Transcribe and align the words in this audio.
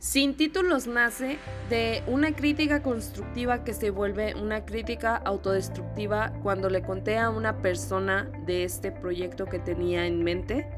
Sin 0.00 0.36
títulos 0.36 0.86
nace 0.86 1.38
de 1.68 2.04
una 2.06 2.30
crítica 2.30 2.84
constructiva 2.84 3.64
que 3.64 3.74
se 3.74 3.90
vuelve 3.90 4.36
una 4.36 4.64
crítica 4.64 5.16
autodestructiva 5.16 6.32
cuando 6.40 6.70
le 6.70 6.82
conté 6.82 7.18
a 7.18 7.30
una 7.30 7.56
persona 7.58 8.30
de 8.46 8.62
este 8.62 8.92
proyecto 8.92 9.46
que 9.46 9.58
tenía 9.58 10.06
en 10.06 10.22
mente 10.22 10.68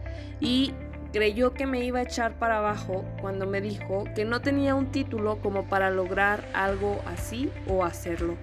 y 0.41 0.73
creyó 1.13 1.53
que 1.53 1.67
me 1.67 1.85
iba 1.85 1.99
a 1.99 2.05
echar 2.05 2.39
para 2.39 2.59
abajo 2.59 3.05
cuando 3.21 3.47
me 3.47 3.61
dijo 3.61 4.05
que 4.15 4.25
no 4.25 4.41
tenía 4.41 4.75
un 4.75 4.91
título 4.91 5.39
como 5.43 5.69
para 5.69 5.91
lograr 5.91 6.49
algo 6.55 6.99
así 7.05 7.51
o 7.69 7.85
hacerlo. 7.85 8.39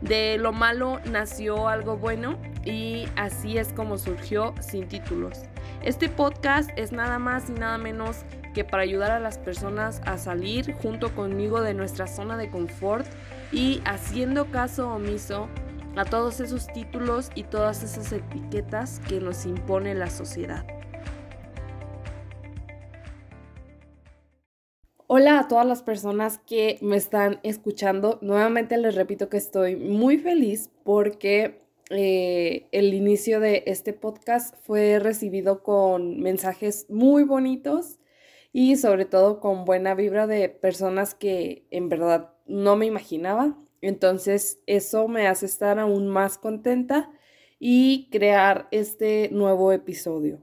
De 0.00 0.38
lo 0.38 0.52
malo 0.52 1.00
nació 1.04 1.68
algo 1.68 1.98
bueno 1.98 2.38
y 2.64 3.06
así 3.16 3.58
es 3.58 3.74
como 3.74 3.98
surgió 3.98 4.54
sin 4.60 4.88
títulos. 4.88 5.42
Este 5.82 6.08
podcast 6.08 6.70
es 6.76 6.92
nada 6.92 7.18
más 7.18 7.50
y 7.50 7.52
nada 7.52 7.76
menos 7.76 8.24
que 8.58 8.64
para 8.64 8.82
ayudar 8.82 9.12
a 9.12 9.20
las 9.20 9.38
personas 9.38 10.02
a 10.04 10.18
salir 10.18 10.72
junto 10.82 11.14
conmigo 11.14 11.60
de 11.60 11.74
nuestra 11.74 12.08
zona 12.08 12.36
de 12.36 12.50
confort 12.50 13.06
y 13.52 13.80
haciendo 13.84 14.50
caso 14.50 14.90
omiso 14.90 15.48
a 15.94 16.04
todos 16.04 16.40
esos 16.40 16.66
títulos 16.66 17.30
y 17.36 17.44
todas 17.44 17.84
esas 17.84 18.10
etiquetas 18.10 19.00
que 19.08 19.20
nos 19.20 19.46
impone 19.46 19.94
la 19.94 20.10
sociedad. 20.10 20.66
Hola 25.06 25.38
a 25.38 25.46
todas 25.46 25.64
las 25.64 25.84
personas 25.84 26.38
que 26.38 26.78
me 26.82 26.96
están 26.96 27.38
escuchando. 27.44 28.18
Nuevamente 28.22 28.76
les 28.76 28.96
repito 28.96 29.28
que 29.28 29.36
estoy 29.36 29.76
muy 29.76 30.18
feliz 30.18 30.68
porque 30.82 31.62
eh, 31.90 32.66
el 32.72 32.92
inicio 32.92 33.38
de 33.38 33.62
este 33.66 33.92
podcast 33.92 34.56
fue 34.64 34.98
recibido 34.98 35.62
con 35.62 36.18
mensajes 36.18 36.86
muy 36.88 37.22
bonitos 37.22 38.00
y 38.52 38.76
sobre 38.76 39.04
todo 39.04 39.40
con 39.40 39.64
buena 39.64 39.94
vibra 39.94 40.26
de 40.26 40.48
personas 40.48 41.14
que 41.14 41.66
en 41.70 41.88
verdad 41.88 42.32
no 42.46 42.76
me 42.76 42.86
imaginaba. 42.86 43.56
Entonces 43.80 44.60
eso 44.66 45.08
me 45.08 45.28
hace 45.28 45.46
estar 45.46 45.78
aún 45.78 46.08
más 46.08 46.38
contenta 46.38 47.10
y 47.58 48.08
crear 48.10 48.68
este 48.70 49.28
nuevo 49.32 49.72
episodio. 49.72 50.40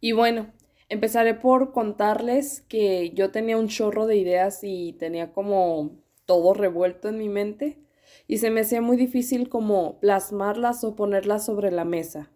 Y 0.00 0.12
bueno, 0.12 0.52
empezaré 0.88 1.34
por 1.34 1.72
contarles 1.72 2.62
que 2.62 3.10
yo 3.10 3.30
tenía 3.30 3.56
un 3.56 3.68
chorro 3.68 4.06
de 4.06 4.16
ideas 4.16 4.60
y 4.62 4.94
tenía 4.94 5.32
como 5.32 6.02
todo 6.24 6.54
revuelto 6.54 7.08
en 7.08 7.18
mi 7.18 7.28
mente 7.28 7.78
y 8.26 8.38
se 8.38 8.50
me 8.50 8.60
hacía 8.62 8.80
muy 8.80 8.96
difícil 8.96 9.48
como 9.48 10.00
plasmarlas 10.00 10.84
o 10.84 10.96
ponerlas 10.96 11.44
sobre 11.44 11.70
la 11.70 11.84
mesa. 11.84 12.30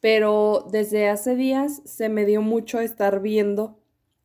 Pero 0.00 0.66
desde 0.70 1.08
hace 1.08 1.36
días 1.36 1.82
se 1.84 2.08
me 2.08 2.24
dio 2.24 2.42
mucho 2.42 2.80
estar 2.80 3.20
viendo 3.20 3.81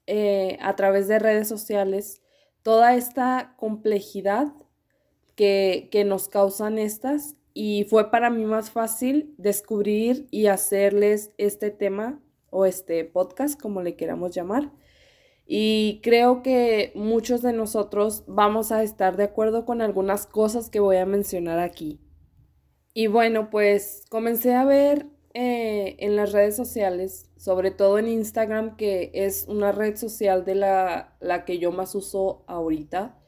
eh, 0.08 0.58
a 0.62 0.76
través 0.76 1.08
de 1.08 1.20
redes 1.20 1.48
sociales 1.48 2.22
toda 2.64 2.96
esta 2.96 3.56
complejidad 3.58 4.54
que, 5.36 5.90
que 5.92 6.04
nos 6.04 6.28
causan 6.28 6.78
estas 6.78 7.36
y 7.54 7.86
fue 7.86 8.12
para 8.12 8.30
mí 8.30 8.46
más 8.46 8.72
fácil 8.72 9.34
descubrir 9.38 10.28
y 10.32 10.48
hacerles 10.48 11.32
este 11.38 11.72
tema 11.72 12.22
o 12.50 12.66
este 12.66 13.04
podcast, 13.06 13.60
como 13.60 13.82
le 13.82 13.96
queramos 13.96 14.36
llamar. 14.36 14.72
Y 15.46 16.02
creo 16.04 16.44
que 16.44 16.92
muchos 16.94 17.42
de 17.42 17.54
nosotros 17.54 18.24
vamos 18.28 18.72
a 18.72 18.84
estar 18.84 19.16
de 19.16 19.24
acuerdo 19.24 19.66
con 19.66 19.82
algunas 19.82 20.28
cosas 20.28 20.70
que 20.70 20.80
voy 20.80 20.98
a 20.98 21.06
mencionar 21.06 21.60
aquí. 21.60 22.00
Y 22.94 23.08
bueno, 23.08 23.50
pues 23.50 24.04
comencé 24.10 24.54
a 24.54 24.66
ver 24.66 25.08
eh, 25.40 25.98
en 26.00 26.16
las 26.16 26.32
redes 26.32 26.56
sociales, 26.56 27.30
sobre 27.38 27.70
todo 27.70 28.00
en 28.00 28.08
Instagram, 28.08 28.76
que 28.76 29.12
es 29.14 29.46
una 29.48 29.72
red 29.72 29.96
social 29.96 30.46
de 30.46 30.56
la, 30.56 31.16
la 31.20 31.46
que 31.46 31.60
yo 31.60 31.72
más 31.72 31.94
uso 31.94 32.44
ahorita. 32.48 33.20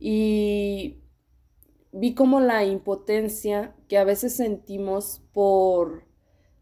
Y 0.00 1.04
vi 1.92 2.14
como 2.14 2.40
la 2.40 2.64
impotencia 2.64 3.76
que 3.86 3.98
a 3.98 4.02
veces 4.02 4.34
sentimos 4.34 5.22
por 5.32 6.08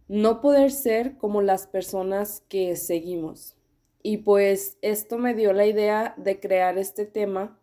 no 0.08 0.42
poder 0.42 0.70
ser 0.70 1.16
como 1.16 1.40
las 1.40 1.66
personas 1.66 2.42
que 2.50 2.76
seguimos. 2.76 3.56
Y 4.02 4.18
pues 4.18 4.76
esto 4.82 5.16
me 5.16 5.32
dio 5.32 5.54
la 5.54 5.64
idea 5.64 6.14
de 6.18 6.38
crear 6.38 6.76
este 6.76 7.06
tema 7.06 7.58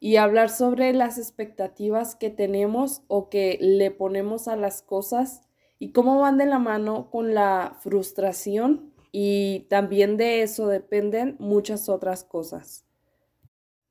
y 0.00 0.16
hablar 0.16 0.50
sobre 0.50 0.92
las 0.92 1.18
expectativas 1.18 2.16
que 2.16 2.30
tenemos 2.30 3.02
o 3.06 3.28
que 3.28 3.58
le 3.60 3.92
ponemos 3.92 4.48
a 4.48 4.56
las 4.56 4.82
cosas 4.82 5.47
y 5.78 5.92
cómo 5.92 6.20
van 6.20 6.38
de 6.38 6.46
la 6.46 6.58
mano 6.58 7.10
con 7.10 7.34
la 7.34 7.76
frustración 7.80 8.92
y 9.12 9.66
también 9.68 10.16
de 10.16 10.42
eso 10.42 10.68
dependen 10.68 11.36
muchas 11.38 11.88
otras 11.88 12.24
cosas. 12.24 12.84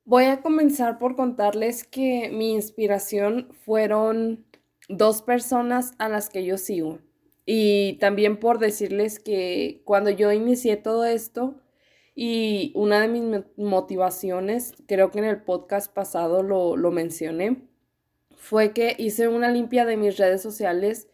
Voy 0.06 0.26
a 0.26 0.42
comenzar 0.42 1.00
por 1.00 1.16
contarles 1.16 1.84
que 1.84 2.30
mi 2.32 2.54
inspiración 2.54 3.50
fueron 3.66 4.46
dos 4.88 5.22
personas 5.22 5.94
a 5.98 6.08
las 6.08 6.30
que 6.30 6.46
yo 6.46 6.58
sigo. 6.58 7.00
Y 7.46 7.94
también 8.00 8.40
por 8.40 8.60
decirles 8.60 9.20
que 9.20 9.82
cuando 9.86 10.10
yo 10.10 10.32
inicié 10.32 10.78
todo 10.78 11.06
esto 11.06 11.56
y 12.16 12.72
una 12.76 13.02
de 13.02 13.08
mis 13.08 13.44
motivaciones, 13.58 14.74
creo 14.88 15.12
que 15.12 15.20
en 15.20 15.26
el 15.26 15.44
podcast 15.44 15.94
pasado 15.94 16.44
lo, 16.44 16.76
lo 16.76 16.92
mencioné, 16.92 17.68
fue 18.36 18.74
que 18.74 18.96
hice 18.98 19.28
una 19.28 19.50
limpia 19.50 19.86
de 19.86 19.98
mis 19.98 20.18
redes 20.18 20.42
sociales 20.42 21.08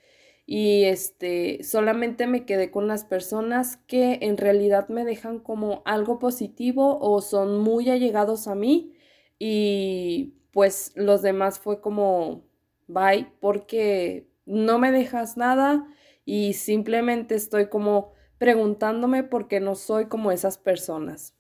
y 0.45 0.83
este 0.85 1.63
solamente 1.63 2.27
me 2.27 2.45
quedé 2.45 2.69
con 2.69 2.87
las 2.87 3.05
personas 3.05 3.77
que 3.87 4.19
en 4.21 4.37
realidad 4.37 4.89
me 4.89 5.05
dejan 5.05 5.39
como 5.39 5.81
algo 5.85 6.19
positivo 6.19 6.99
o 6.99 7.21
son 7.21 7.59
muy 7.59 7.89
allegados 7.89 8.47
a 8.47 8.55
mí 8.55 8.93
y 9.39 10.35
pues 10.51 10.91
los 10.95 11.21
demás 11.21 11.59
fue 11.59 11.79
como 11.79 12.45
bye 12.87 13.31
porque 13.39 14.27
no 14.45 14.79
me 14.79 14.91
dejas 14.91 15.37
nada 15.37 15.87
y 16.25 16.53
simplemente 16.53 17.35
estoy 17.35 17.67
como 17.67 18.11
preguntándome 18.37 19.23
por 19.23 19.47
qué 19.47 19.59
no 19.59 19.75
soy 19.75 20.05
como 20.05 20.31
esas 20.31 20.57
personas. 20.57 21.33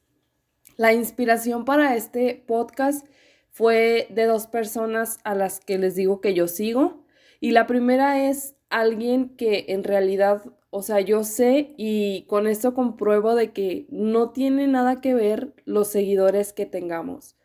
La 0.77 0.93
inspiración 0.93 1.65
para 1.65 1.95
este 1.95 2.43
podcast 2.47 3.05
fue 3.49 4.07
de 4.09 4.25
dos 4.25 4.47
personas 4.47 5.19
a 5.23 5.35
las 5.35 5.59
que 5.59 5.77
les 5.77 5.95
digo 5.95 6.21
que 6.21 6.33
yo 6.33 6.47
sigo 6.47 7.05
y 7.39 7.51
la 7.51 7.67
primera 7.67 8.27
es 8.29 8.55
alguien 8.73 9.29
que 9.37 9.65
en 9.69 9.83
realidad, 9.83 10.43
o 10.71 10.81
sea, 10.81 10.99
yo 10.99 11.23
sé 11.23 11.73
y 11.77 12.25
con 12.27 12.47
esto 12.47 12.73
compruebo 12.73 13.35
de 13.35 13.53
que 13.53 13.85
no 13.89 14.31
tiene 14.31 14.67
nada 14.67 14.99
que 14.99 15.13
ver 15.13 15.53
los 15.65 15.87
seguidores 15.89 16.53
que 16.53 16.65
tengamos. 16.65 17.37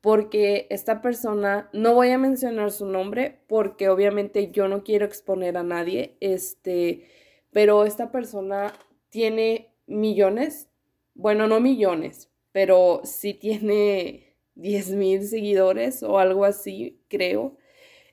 Porque 0.00 0.66
esta 0.70 1.02
persona, 1.02 1.68
no 1.74 1.94
voy 1.94 2.10
a 2.10 2.18
mencionar 2.18 2.70
su 2.70 2.86
nombre 2.86 3.42
porque 3.46 3.90
obviamente 3.90 4.50
yo 4.50 4.68
no 4.68 4.82
quiero 4.82 5.04
exponer 5.04 5.58
a 5.58 5.62
nadie, 5.62 6.16
este, 6.20 7.06
pero 7.52 7.84
esta 7.84 8.10
persona 8.10 8.72
tiene 9.10 9.74
millones, 9.86 10.70
bueno, 11.14 11.46
no 11.46 11.60
millones, 11.60 12.30
pero 12.52 13.02
sí 13.04 13.34
tiene 13.34 14.36
10 14.54 14.92
mil 14.92 15.26
seguidores 15.26 16.02
o 16.02 16.18
algo 16.18 16.46
así, 16.46 17.02
creo. 17.08 17.58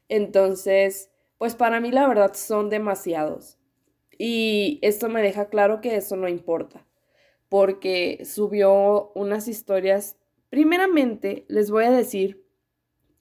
Entonces, 0.09 1.11
pues 1.37 1.55
para 1.55 1.79
mí 1.79 1.91
la 1.91 2.07
verdad 2.07 2.33
son 2.33 2.69
demasiados. 2.69 3.57
Y 4.17 4.79
esto 4.81 5.09
me 5.09 5.21
deja 5.21 5.49
claro 5.49 5.79
que 5.81 5.95
eso 5.95 6.15
no 6.15 6.27
importa, 6.27 6.85
porque 7.49 8.23
subió 8.25 9.11
unas 9.13 9.47
historias. 9.47 10.17
Primeramente, 10.49 11.45
les 11.47 11.69
voy 11.69 11.85
a 11.85 11.91
decir 11.91 12.43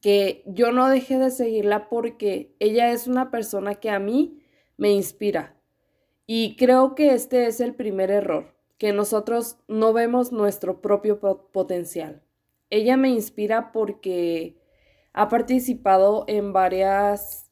que 0.01 0.43
yo 0.47 0.73
no 0.73 0.89
dejé 0.89 1.19
de 1.19 1.31
seguirla 1.31 1.89
porque 1.89 2.55
ella 2.61 2.93
es 2.93 3.07
una 3.07 3.31
persona 3.31 3.75
que 3.75 3.91
a 3.91 3.99
mí 3.99 4.43
me 4.77 4.91
inspira. 4.91 5.57
Y 6.27 6.57
creo 6.57 6.95
que 6.95 7.13
este 7.13 7.47
es 7.47 7.61
el 7.61 7.75
primer 7.75 8.11
error, 8.11 8.55
que 8.79 8.93
nosotros 8.93 9.59
no 9.69 9.93
vemos 9.93 10.33
nuestro 10.33 10.81
propio 10.81 11.21
potencial. 11.53 12.23
Ella 12.71 12.97
me 12.97 13.11
inspira 13.11 13.71
porque 13.73 14.59
ha 15.13 15.29
participado 15.29 16.25
en 16.27 16.53
varias 16.53 17.46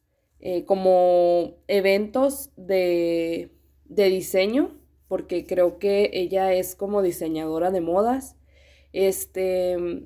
eh, 0.47 0.63
como 0.63 1.55
eventos 1.67 2.51
de, 2.55 3.49
de 3.85 4.09
diseño, 4.09 4.79
porque 5.07 5.47
creo 5.47 5.79
que 5.79 6.11
ella 6.13 6.53
es 6.53 6.75
como 6.75 7.01
diseñadora 7.01 7.71
de 7.71 7.81
modas. 7.81 8.35
Este, 8.93 10.05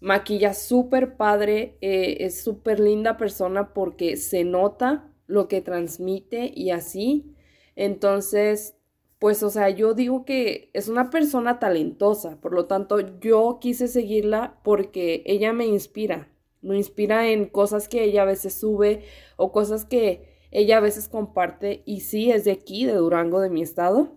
maquilla 0.00 0.54
súper 0.54 1.16
padre, 1.16 1.78
eh, 1.82 2.16
es 2.18 2.42
súper 2.42 2.80
linda 2.80 3.16
persona 3.16 3.74
porque 3.74 4.16
se 4.16 4.42
nota 4.42 5.08
lo 5.28 5.46
que 5.46 5.60
transmite 5.60 6.50
y 6.52 6.70
así. 6.70 7.36
Entonces, 7.76 8.74
pues, 9.20 9.44
o 9.44 9.50
sea, 9.50 9.70
yo 9.70 9.94
digo 9.94 10.24
que 10.24 10.68
es 10.72 10.88
una 10.88 11.10
persona 11.10 11.60
talentosa, 11.60 12.40
por 12.40 12.52
lo 12.52 12.66
tanto, 12.66 13.20
yo 13.20 13.58
quise 13.60 13.86
seguirla 13.86 14.58
porque 14.64 15.22
ella 15.26 15.52
me 15.52 15.66
inspira. 15.66 16.28
Me 16.62 16.76
inspira 16.76 17.28
en 17.28 17.46
cosas 17.46 17.88
que 17.88 18.04
ella 18.04 18.22
a 18.22 18.26
veces 18.26 18.54
sube 18.54 19.04
o 19.36 19.52
cosas 19.52 19.84
que 19.84 20.36
ella 20.50 20.78
a 20.78 20.80
veces 20.80 21.08
comparte 21.08 21.82
y 21.84 22.00
sí 22.00 22.30
es 22.30 22.44
de 22.44 22.52
aquí, 22.52 22.86
de 22.86 22.94
Durango, 22.94 23.40
de 23.40 23.50
mi 23.50 23.62
estado. 23.62 24.12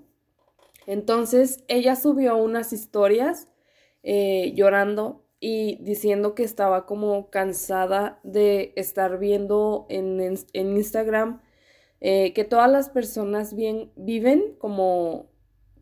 Entonces 0.88 1.64
ella 1.68 1.96
subió 1.96 2.36
unas 2.38 2.74
historias 2.74 3.48
eh, 4.04 4.54
llorando 4.56 5.26
y 5.40 5.78
diciendo 5.84 6.36
que 6.36 6.44
estaba 6.44 6.86
como 6.86 7.30
cansada 7.30 8.20
de 8.24 8.74
estar 8.76 9.20
viendo 9.20 9.86
en, 9.90 10.20
en, 10.20 10.78
Instagram 10.78 11.42
eh, 12.02 12.34
que 12.34 12.44
todas 12.44 12.70
las 12.72 12.90
personas 12.90 13.54
bien, 13.54 13.92
viven 13.96 14.56
como 14.58 15.30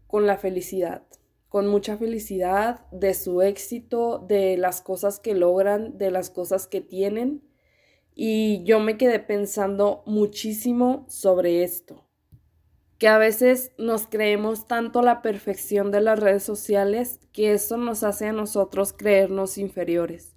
con 0.07 0.27
la 0.27 0.37
felicidad, 0.37 1.03
con 1.49 1.67
mucha 1.67 1.97
felicidad 1.97 2.85
de 2.91 3.13
su 3.13 3.41
éxito, 3.41 4.19
de 4.27 4.57
las 4.57 4.81
cosas 4.81 5.19
que 5.19 5.33
logran, 5.33 5.97
de 5.97 6.11
las 6.11 6.29
cosas 6.29 6.67
que 6.67 6.81
tienen. 6.81 7.43
Y 8.15 8.63
yo 8.63 8.79
me 8.79 8.97
quedé 8.97 9.19
pensando 9.19 10.03
muchísimo 10.05 11.05
sobre 11.07 11.63
esto 11.63 12.07
que 12.97 13.07
a 13.07 13.17
veces 13.17 13.71
nos 13.77 14.07
creemos 14.07 14.67
tanto 14.67 15.01
la 15.01 15.21
perfección 15.21 15.91
de 15.91 16.01
las 16.01 16.19
redes 16.19 16.43
sociales 16.43 17.19
que 17.31 17.51
eso 17.51 17.77
nos 17.77 18.03
hace 18.03 18.27
a 18.27 18.33
nosotros 18.33 18.93
creernos 18.93 19.57
inferiores. 19.57 20.35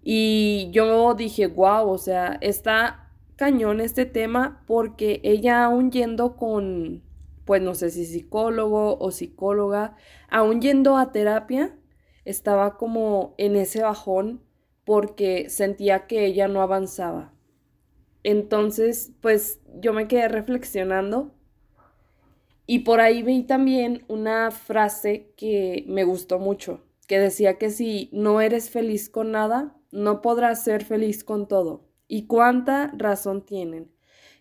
Y 0.00 0.70
yo 0.72 1.14
dije, 1.14 1.46
wow, 1.48 1.88
o 1.88 1.98
sea, 1.98 2.38
está 2.40 3.10
cañón 3.36 3.80
este 3.80 4.06
tema 4.06 4.62
porque 4.66 5.20
ella 5.24 5.64
aún 5.64 5.90
yendo 5.90 6.36
con, 6.36 7.02
pues 7.44 7.62
no 7.62 7.74
sé 7.74 7.90
si 7.90 8.04
psicólogo 8.04 8.98
o 8.98 9.10
psicóloga, 9.10 9.96
aún 10.28 10.60
yendo 10.60 10.96
a 10.96 11.12
terapia, 11.12 11.76
estaba 12.24 12.76
como 12.76 13.34
en 13.38 13.56
ese 13.56 13.82
bajón 13.82 14.42
porque 14.84 15.48
sentía 15.48 16.06
que 16.06 16.24
ella 16.24 16.48
no 16.48 16.62
avanzaba. 16.62 17.32
Entonces, 18.24 19.12
pues 19.20 19.60
yo 19.80 19.92
me 19.92 20.06
quedé 20.06 20.28
reflexionando 20.28 21.32
y 22.66 22.80
por 22.80 23.00
ahí 23.00 23.22
vi 23.22 23.42
también 23.42 24.04
una 24.08 24.50
frase 24.50 25.32
que 25.36 25.84
me 25.88 26.04
gustó 26.04 26.38
mucho, 26.38 26.84
que 27.08 27.18
decía 27.18 27.58
que 27.58 27.70
si 27.70 28.08
no 28.12 28.40
eres 28.40 28.70
feliz 28.70 29.08
con 29.08 29.32
nada, 29.32 29.76
no 29.90 30.22
podrás 30.22 30.62
ser 30.62 30.84
feliz 30.84 31.24
con 31.24 31.48
todo. 31.48 31.88
¿Y 32.06 32.26
cuánta 32.26 32.92
razón 32.96 33.44
tienen? 33.44 33.90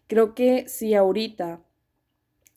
Creo 0.07 0.35
que 0.35 0.67
si 0.67 0.93
ahorita 0.93 1.61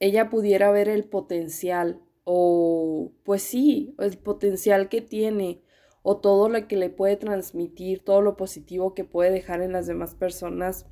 ella 0.04 0.28
pudiera 0.28 0.70
ver 0.70 0.88
el 0.88 1.04
potencial, 1.04 2.02
o 2.24 3.12
pues 3.24 3.42
sí, 3.42 3.94
el 3.98 4.18
potencial 4.18 4.90
que 4.90 5.00
tiene, 5.00 5.62
o 6.02 6.18
todo 6.18 6.50
lo 6.50 6.68
que 6.68 6.76
le 6.76 6.90
puede 6.90 7.16
transmitir, 7.16 8.04
todo 8.04 8.20
lo 8.20 8.36
positivo 8.36 8.94
que 8.94 9.04
puede 9.04 9.30
dejar 9.30 9.62
en 9.62 9.72
las 9.72 9.86
demás 9.86 10.14
personas, 10.14 10.86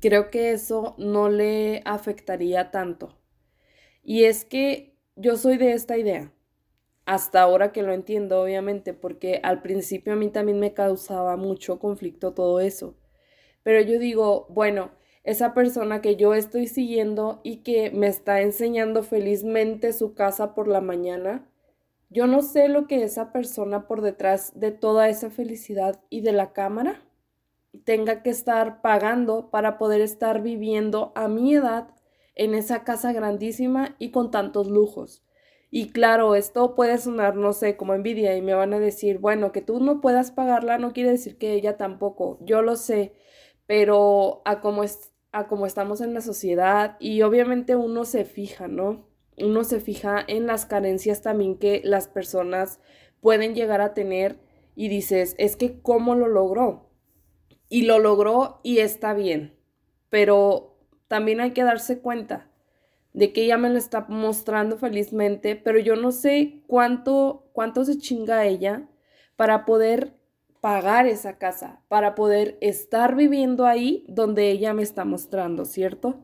creo 0.00 0.30
que 0.30 0.52
eso 0.52 0.94
no 0.98 1.28
le 1.28 1.82
afectaría 1.84 2.70
tanto. 2.70 3.18
Y 4.04 4.24
es 4.24 4.44
que 4.44 4.96
yo 5.16 5.36
soy 5.36 5.56
de 5.56 5.72
esta 5.72 5.98
idea, 5.98 6.32
hasta 7.06 7.42
ahora 7.42 7.72
que 7.72 7.82
lo 7.82 7.92
entiendo, 7.92 8.40
obviamente, 8.40 8.94
porque 8.94 9.40
al 9.42 9.62
principio 9.62 10.12
a 10.12 10.16
mí 10.16 10.28
también 10.28 10.60
me 10.60 10.74
causaba 10.74 11.36
mucho 11.36 11.80
conflicto 11.80 12.34
todo 12.34 12.60
eso. 12.60 12.96
Pero 13.64 13.80
yo 13.80 13.98
digo, 13.98 14.46
bueno, 14.50 14.92
esa 15.28 15.52
persona 15.52 16.00
que 16.00 16.16
yo 16.16 16.32
estoy 16.32 16.66
siguiendo 16.66 17.40
y 17.42 17.58
que 17.58 17.90
me 17.90 18.06
está 18.06 18.40
enseñando 18.40 19.02
felizmente 19.02 19.92
su 19.92 20.14
casa 20.14 20.54
por 20.54 20.68
la 20.68 20.80
mañana, 20.80 21.46
yo 22.08 22.26
no 22.26 22.40
sé 22.40 22.68
lo 22.68 22.86
que 22.86 23.02
esa 23.02 23.30
persona 23.30 23.86
por 23.86 24.00
detrás 24.00 24.58
de 24.58 24.70
toda 24.70 25.10
esa 25.10 25.28
felicidad 25.28 26.00
y 26.08 26.22
de 26.22 26.32
la 26.32 26.54
cámara 26.54 27.02
tenga 27.84 28.22
que 28.22 28.30
estar 28.30 28.80
pagando 28.80 29.50
para 29.50 29.76
poder 29.76 30.00
estar 30.00 30.40
viviendo 30.40 31.12
a 31.14 31.28
mi 31.28 31.54
edad 31.54 31.88
en 32.34 32.54
esa 32.54 32.82
casa 32.82 33.12
grandísima 33.12 33.96
y 33.98 34.10
con 34.12 34.30
tantos 34.30 34.68
lujos. 34.68 35.22
Y 35.70 35.90
claro, 35.90 36.36
esto 36.36 36.74
puede 36.74 36.96
sonar, 36.96 37.36
no 37.36 37.52
sé, 37.52 37.76
como 37.76 37.92
envidia 37.92 38.34
y 38.34 38.40
me 38.40 38.54
van 38.54 38.72
a 38.72 38.78
decir, 38.78 39.18
bueno, 39.18 39.52
que 39.52 39.60
tú 39.60 39.78
no 39.80 40.00
puedas 40.00 40.30
pagarla 40.30 40.78
no 40.78 40.94
quiere 40.94 41.10
decir 41.10 41.36
que 41.36 41.52
ella 41.52 41.76
tampoco, 41.76 42.38
yo 42.40 42.62
lo 42.62 42.76
sé, 42.76 43.12
pero 43.66 44.40
a 44.46 44.62
como, 44.62 44.82
a 45.32 45.46
como 45.46 45.66
estamos 45.66 46.00
en 46.00 46.14
la 46.14 46.20
sociedad 46.20 46.96
y 47.00 47.22
obviamente 47.22 47.76
uno 47.76 48.04
se 48.04 48.24
fija, 48.24 48.68
¿no? 48.68 49.08
Uno 49.36 49.64
se 49.64 49.80
fija 49.80 50.24
en 50.26 50.46
las 50.46 50.66
carencias 50.66 51.22
también 51.22 51.58
que 51.58 51.80
las 51.84 52.08
personas 52.08 52.80
pueden 53.20 53.54
llegar 53.54 53.80
a 53.80 53.94
tener 53.94 54.40
y 54.74 54.88
dices, 54.88 55.34
es 55.38 55.56
que 55.56 55.80
cómo 55.80 56.14
lo 56.14 56.28
logró. 56.28 56.90
Y 57.68 57.82
lo 57.82 57.98
logró 57.98 58.60
y 58.62 58.78
está 58.78 59.12
bien, 59.12 59.58
pero 60.08 60.78
también 61.06 61.40
hay 61.40 61.52
que 61.52 61.64
darse 61.64 62.00
cuenta 62.00 62.50
de 63.12 63.32
que 63.32 63.42
ella 63.42 63.58
me 63.58 63.70
lo 63.70 63.78
está 63.78 64.06
mostrando 64.08 64.78
felizmente, 64.78 65.56
pero 65.56 65.78
yo 65.78 65.96
no 65.96 66.12
sé 66.12 66.62
cuánto, 66.66 67.50
cuánto 67.52 67.84
se 67.84 67.98
chinga 67.98 68.46
ella 68.46 68.88
para 69.36 69.64
poder 69.64 70.17
pagar 70.68 71.06
esa 71.06 71.38
casa, 71.38 71.80
para 71.88 72.14
poder 72.14 72.58
estar 72.60 73.16
viviendo 73.16 73.64
ahí 73.64 74.04
donde 74.06 74.50
ella 74.50 74.74
me 74.74 74.82
está 74.82 75.06
mostrando, 75.06 75.64
¿cierto? 75.64 76.16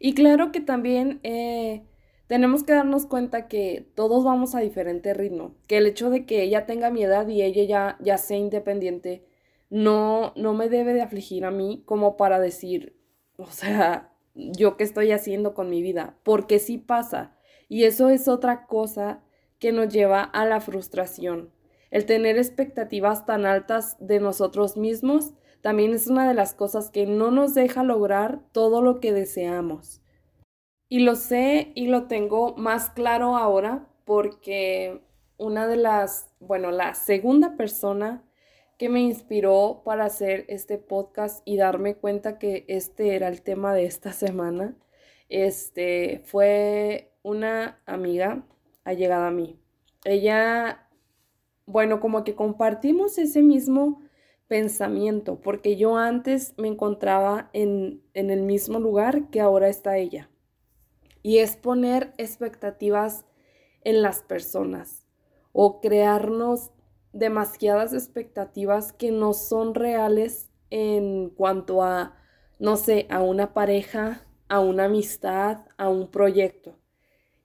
Y 0.00 0.14
claro 0.14 0.50
que 0.50 0.60
también 0.60 1.20
eh, 1.22 1.84
tenemos 2.26 2.64
que 2.64 2.72
darnos 2.72 3.06
cuenta 3.06 3.46
que 3.46 3.88
todos 3.94 4.24
vamos 4.24 4.56
a 4.56 4.58
diferente 4.58 5.14
ritmo, 5.14 5.54
que 5.68 5.76
el 5.76 5.86
hecho 5.86 6.10
de 6.10 6.26
que 6.26 6.42
ella 6.42 6.66
tenga 6.66 6.90
mi 6.90 7.04
edad 7.04 7.28
y 7.28 7.42
ella 7.42 7.62
ya, 7.62 7.96
ya 8.00 8.18
sea 8.18 8.36
independiente, 8.36 9.24
no, 9.70 10.32
no 10.34 10.52
me 10.52 10.68
debe 10.68 10.92
de 10.92 11.02
afligir 11.02 11.44
a 11.44 11.52
mí 11.52 11.84
como 11.86 12.16
para 12.16 12.40
decir, 12.40 12.96
o 13.36 13.46
sea, 13.46 14.12
yo 14.34 14.76
qué 14.76 14.82
estoy 14.82 15.12
haciendo 15.12 15.54
con 15.54 15.70
mi 15.70 15.82
vida, 15.82 16.18
porque 16.24 16.58
sí 16.58 16.78
pasa. 16.78 17.36
Y 17.68 17.84
eso 17.84 18.08
es 18.10 18.26
otra 18.26 18.66
cosa 18.66 19.22
que 19.60 19.70
nos 19.70 19.88
lleva 19.88 20.22
a 20.24 20.44
la 20.46 20.60
frustración. 20.60 21.52
El 21.90 22.06
tener 22.06 22.38
expectativas 22.38 23.26
tan 23.26 23.46
altas 23.46 23.96
de 24.00 24.20
nosotros 24.20 24.76
mismos 24.76 25.34
también 25.60 25.92
es 25.92 26.06
una 26.06 26.28
de 26.28 26.34
las 26.34 26.54
cosas 26.54 26.90
que 26.90 27.06
no 27.06 27.30
nos 27.30 27.54
deja 27.54 27.82
lograr 27.82 28.40
todo 28.52 28.82
lo 28.82 29.00
que 29.00 29.12
deseamos. 29.12 30.02
Y 30.88 31.00
lo 31.00 31.16
sé 31.16 31.72
y 31.74 31.88
lo 31.88 32.06
tengo 32.06 32.54
más 32.56 32.90
claro 32.90 33.36
ahora 33.36 33.88
porque 34.04 35.02
una 35.36 35.66
de 35.66 35.76
las, 35.76 36.28
bueno, 36.38 36.70
la 36.70 36.94
segunda 36.94 37.56
persona 37.56 38.22
que 38.78 38.88
me 38.88 39.00
inspiró 39.00 39.82
para 39.84 40.04
hacer 40.04 40.44
este 40.48 40.78
podcast 40.78 41.42
y 41.44 41.56
darme 41.56 41.96
cuenta 41.96 42.38
que 42.38 42.64
este 42.68 43.16
era 43.16 43.28
el 43.28 43.42
tema 43.42 43.74
de 43.74 43.86
esta 43.86 44.12
semana, 44.12 44.76
este, 45.28 46.22
fue 46.24 47.12
una 47.22 47.80
amiga 47.86 48.46
allegada 48.84 49.28
a 49.28 49.32
mí. 49.32 49.58
Ella, 50.04 50.85
bueno, 51.66 52.00
como 52.00 52.24
que 52.24 52.34
compartimos 52.34 53.18
ese 53.18 53.42
mismo 53.42 54.02
pensamiento, 54.48 55.40
porque 55.40 55.76
yo 55.76 55.96
antes 55.96 56.54
me 56.56 56.68
encontraba 56.68 57.50
en, 57.52 58.02
en 58.14 58.30
el 58.30 58.42
mismo 58.42 58.78
lugar 58.78 59.28
que 59.30 59.40
ahora 59.40 59.68
está 59.68 59.98
ella. 59.98 60.30
Y 61.22 61.38
es 61.38 61.56
poner 61.56 62.14
expectativas 62.18 63.26
en 63.82 64.02
las 64.02 64.22
personas 64.22 65.06
o 65.52 65.80
crearnos 65.80 66.70
demasiadas 67.12 67.92
expectativas 67.92 68.92
que 68.92 69.10
no 69.10 69.32
son 69.32 69.74
reales 69.74 70.50
en 70.70 71.30
cuanto 71.30 71.82
a, 71.82 72.16
no 72.58 72.76
sé, 72.76 73.06
a 73.10 73.22
una 73.22 73.54
pareja, 73.54 74.26
a 74.48 74.60
una 74.60 74.84
amistad, 74.84 75.66
a 75.78 75.88
un 75.88 76.10
proyecto. 76.10 76.78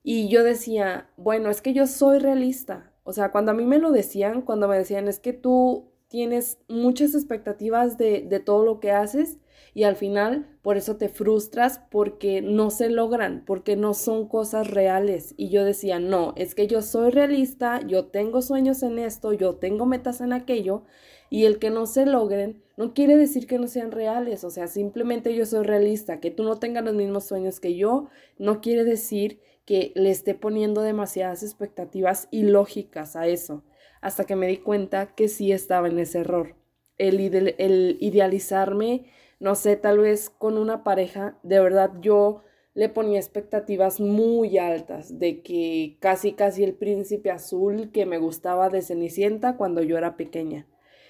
Y 0.04 0.30
yo 0.30 0.44
decía, 0.44 1.10
bueno, 1.18 1.50
es 1.50 1.62
que 1.62 1.74
yo 1.74 1.88
soy 1.88 2.20
realista. 2.20 2.90
O 3.03 3.13
sea, 3.13 3.31
cuando 3.31 3.51
a 3.51 3.55
mí 3.55 3.65
me 3.65 3.79
lo 3.79 3.91
decían, 3.91 4.41
cuando 4.41 4.67
me 4.67 4.77
decían, 4.77 5.08
es 5.08 5.20
que 5.20 5.34
tú 5.34 5.91
tienes 6.08 6.60
muchas 6.67 7.15
expectativas 7.15 7.98
de, 7.98 8.22
de 8.22 8.39
todo 8.39 8.65
lo 8.65 8.79
que 8.79 8.91
haces 8.91 9.38
y 9.74 9.84
al 9.84 9.96
final 9.96 10.48
por 10.62 10.75
eso 10.75 10.98
te 10.98 11.08
frustras 11.08 11.81
porque 11.89 12.41
no 12.41 12.70
se 12.70 12.89
logran, 12.89 13.43
porque 13.46 13.75
no 13.75 13.93
son 13.93 14.27
cosas 14.27 14.70
reales. 14.70 15.34
Y 15.38 15.50
yo 15.50 15.63
decía, 15.63 16.00
no, 16.00 16.34
es 16.36 16.53
que 16.55 16.67
yo 16.67 16.81
soy 16.81 17.12
realista, 17.12 17.79
yo 17.88 18.05
tengo 18.05 18.41
sueños 18.41 18.84
en 18.84 19.00
esto, 19.00 19.34
yo 19.34 19.55
tengo 19.55 19.86
metas 19.86 20.22
en 20.22 20.34
aquello 20.34 20.84
y 21.29 21.46
el 21.46 21.60
que 21.60 21.70
no 21.70 21.86
se 21.86 22.05
logren 22.05 22.62
no 22.81 22.96
quiere 22.96 23.15
decir 23.15 23.46
que 23.46 23.60
no 23.60 23.67
sean 23.67 23.91
reales, 23.91 24.43
o 24.43 24.50
sea, 24.50 24.65
simplemente 24.65 25.36
yo 25.36 25.46
soy 25.46 25.63
realista, 25.63 26.20
que 26.20 26.31
tú 26.31 26.43
no 26.43 26.58
tengas 26.58 26.84
los 26.84 26.96
mismos 26.96 27.25
sueños 27.25 27.60
que 27.60 27.75
yo, 27.75 28.08
no 28.39 28.60
quiere 28.60 28.84
decir 28.84 29.39
que 29.65 29.91
le 29.96 30.12
esté 30.12 30.34
poniendo 30.34 30.82
demasiadas 30.82 31.44
expectativas 31.44 32.27
ilógicas 32.32 33.15
a 33.15 33.27
eso 33.27 33.63
hasta 34.01 34.25
que 34.25 34.36
me 34.36 34.48
di 34.48 34.58
cuenta 34.58 35.13
que 35.15 35.27
sí 35.27 35.51
estaba 35.51 35.88
en 35.88 36.00
ese 36.00 36.20
error. 36.20 36.56
El, 36.98 37.20
el 37.58 37.98
idealizarme, 38.00 39.06
no 39.39 39.56
sé, 39.56 39.75
tal 39.75 40.00
vez 40.00 40.30
con 40.30 40.58
una 40.58 40.84
pareja, 40.84 41.38
de 41.44 41.60
verdad 41.60 41.91
yo 42.01 42.44
le 42.74 42.89
ponía 42.89 43.20
expectativas 43.20 44.00
muy 44.00 44.58
altas 44.58 45.20
de 45.20 45.41
que 45.41 45.98
casi 46.00 46.34
casi 46.34 46.63
el 46.63 46.74
príncipe 46.74 47.30
azul 47.30 47.91
que 47.91 48.06
me 48.06 48.18
gustaba 48.18 48.70
de 48.70 48.82
Cenicienta 48.82 49.58
cuando 49.58 49.82
yo 49.82 49.98
era 49.98 50.15
pequeña. 50.15 50.68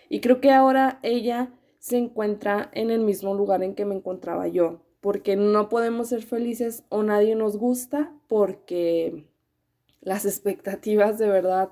Y 0.09 0.21
creo 0.21 0.41
que 0.41 0.51
ahora 0.51 0.99
ella 1.03 1.53
se 1.79 1.97
encuentra 1.97 2.69
en 2.73 2.91
el 2.91 3.01
mismo 3.01 3.33
lugar 3.33 3.63
en 3.63 3.75
que 3.75 3.85
me 3.85 3.95
encontraba 3.95 4.47
yo, 4.47 4.81
porque 5.01 5.35
no 5.35 5.67
podemos 5.67 6.09
ser 6.09 6.23
felices 6.23 6.83
o 6.89 7.03
nadie 7.03 7.35
nos 7.35 7.57
gusta 7.57 8.13
porque 8.27 9.25
las 9.99 10.25
expectativas 10.25 11.17
de 11.17 11.27
verdad 11.27 11.71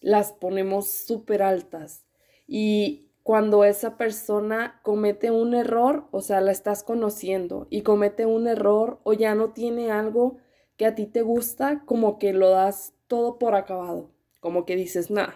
las 0.00 0.32
ponemos 0.32 0.88
súper 0.88 1.42
altas. 1.42 2.04
Y 2.46 3.08
cuando 3.22 3.64
esa 3.64 3.96
persona 3.96 4.80
comete 4.82 5.30
un 5.30 5.54
error, 5.54 6.06
o 6.10 6.20
sea, 6.20 6.40
la 6.40 6.52
estás 6.52 6.82
conociendo 6.82 7.66
y 7.70 7.82
comete 7.82 8.26
un 8.26 8.46
error 8.46 9.00
o 9.04 9.12
ya 9.12 9.34
no 9.34 9.52
tiene 9.52 9.90
algo 9.90 10.38
que 10.76 10.86
a 10.86 10.94
ti 10.94 11.06
te 11.06 11.22
gusta, 11.22 11.82
como 11.86 12.18
que 12.18 12.32
lo 12.32 12.50
das 12.50 12.94
todo 13.08 13.38
por 13.38 13.54
acabado. 13.54 14.10
Como 14.40 14.64
que 14.64 14.76
dices, 14.76 15.10
nah, 15.10 15.34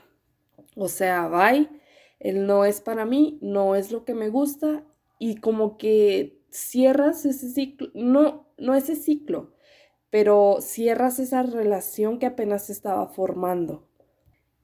o 0.76 0.88
sea, 0.88 1.28
bye, 1.28 1.68
él 2.20 2.46
no 2.46 2.64
es 2.64 2.80
para 2.80 3.04
mí, 3.04 3.38
no 3.40 3.74
es 3.74 3.90
lo 3.90 4.04
que 4.04 4.14
me 4.14 4.28
gusta 4.28 4.84
y 5.18 5.36
como 5.36 5.76
que 5.76 6.39
cierras 6.50 7.24
ese 7.24 7.50
ciclo, 7.50 7.90
no, 7.94 8.48
no 8.58 8.74
ese 8.74 8.96
ciclo, 8.96 9.52
pero 10.10 10.58
cierras 10.60 11.18
esa 11.18 11.42
relación 11.42 12.18
que 12.18 12.26
apenas 12.26 12.66
se 12.66 12.72
estaba 12.72 13.06
formando. 13.08 13.86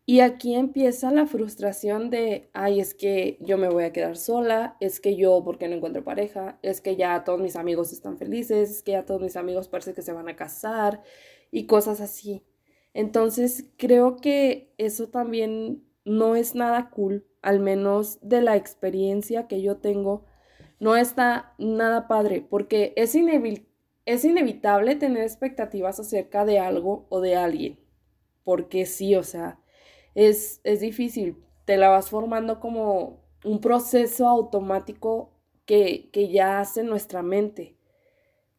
Y 0.08 0.20
aquí 0.20 0.54
empieza 0.54 1.10
la 1.10 1.26
frustración 1.26 2.10
de, 2.10 2.48
ay, 2.52 2.78
es 2.78 2.94
que 2.94 3.38
yo 3.40 3.58
me 3.58 3.68
voy 3.68 3.82
a 3.82 3.92
quedar 3.92 4.16
sola, 4.16 4.76
es 4.78 5.00
que 5.00 5.16
yo, 5.16 5.42
porque 5.44 5.66
no 5.66 5.74
encuentro 5.74 6.04
pareja, 6.04 6.60
es 6.62 6.80
que 6.80 6.94
ya 6.94 7.24
todos 7.24 7.40
mis 7.40 7.56
amigos 7.56 7.92
están 7.92 8.16
felices, 8.16 8.70
es 8.70 8.82
que 8.84 8.92
ya 8.92 9.04
todos 9.04 9.20
mis 9.20 9.36
amigos 9.36 9.66
parece 9.66 9.94
que 9.94 10.02
se 10.02 10.12
van 10.12 10.28
a 10.28 10.36
casar 10.36 11.02
y 11.50 11.66
cosas 11.66 12.00
así. 12.00 12.44
Entonces, 12.94 13.68
creo 13.76 14.16
que 14.16 14.72
eso 14.78 15.08
también 15.08 15.84
no 16.04 16.36
es 16.36 16.54
nada 16.54 16.88
cool, 16.90 17.26
al 17.42 17.58
menos 17.58 18.20
de 18.22 18.42
la 18.42 18.54
experiencia 18.54 19.48
que 19.48 19.60
yo 19.60 19.78
tengo, 19.78 20.24
no 20.78 20.96
está 20.96 21.54
nada 21.58 22.08
padre, 22.08 22.46
porque 22.48 22.92
es, 22.96 23.14
es 24.06 24.24
inevitable 24.24 24.96
tener 24.96 25.22
expectativas 25.22 25.98
acerca 26.00 26.44
de 26.44 26.58
algo 26.58 27.06
o 27.08 27.20
de 27.20 27.36
alguien, 27.36 27.78
porque 28.44 28.86
sí, 28.86 29.14
o 29.14 29.22
sea, 29.22 29.58
es, 30.14 30.60
es 30.64 30.80
difícil, 30.80 31.36
te 31.64 31.76
la 31.76 31.88
vas 31.88 32.10
formando 32.10 32.60
como 32.60 33.24
un 33.44 33.60
proceso 33.60 34.28
automático 34.28 35.30
que, 35.64 36.10
que 36.12 36.28
ya 36.28 36.60
hace 36.60 36.84
nuestra 36.84 37.22
mente. 37.22 37.76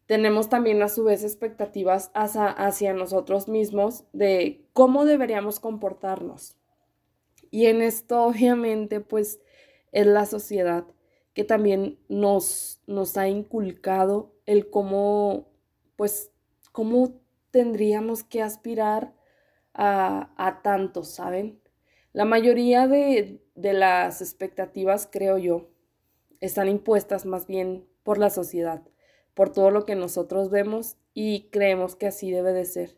Tenemos 0.06 0.50
también 0.50 0.82
a 0.82 0.90
su 0.90 1.04
vez 1.04 1.24
expectativas 1.24 2.12
hacia, 2.14 2.48
hacia 2.48 2.94
nosotros 2.94 3.48
mismos 3.48 4.06
de 4.14 4.66
cómo 4.74 5.06
deberíamos 5.06 5.60
comportarnos. 5.60 6.56
Y 7.52 7.66
en 7.66 7.82
esto 7.82 8.24
obviamente 8.24 9.02
pues 9.02 9.40
es 9.92 10.06
la 10.08 10.26
sociedad 10.26 10.86
que 11.38 11.44
también 11.44 12.00
nos, 12.10 12.82
nos 12.88 13.16
ha 13.16 13.28
inculcado 13.28 14.34
el 14.48 14.72
cómo 14.72 15.46
pues 15.96 16.32
cómo 16.72 17.22
tendríamos 17.52 18.24
que 18.24 18.42
aspirar 18.42 19.14
a, 19.76 20.32
a 20.36 20.64
tanto, 20.64 21.04
¿saben? 21.04 21.62
La 22.12 22.26
mayoría 22.26 22.88
de, 22.88 23.40
de 23.54 23.74
las 23.74 24.24
expectativas, 24.24 25.08
creo 25.12 25.38
yo, 25.38 25.70
están 26.42 26.70
impuestas 26.70 27.28
más 27.28 27.46
bien 27.46 27.86
por 28.02 28.18
la 28.18 28.32
sociedad, 28.32 28.82
por 29.36 29.52
todo 29.52 29.70
lo 29.70 29.86
que 29.86 29.94
nosotros 29.94 30.50
vemos 30.50 30.98
y 31.14 31.50
creemos 31.52 31.96
que 31.96 32.08
así 32.08 32.32
debe 32.32 32.52
de 32.52 32.66
ser. 32.66 32.98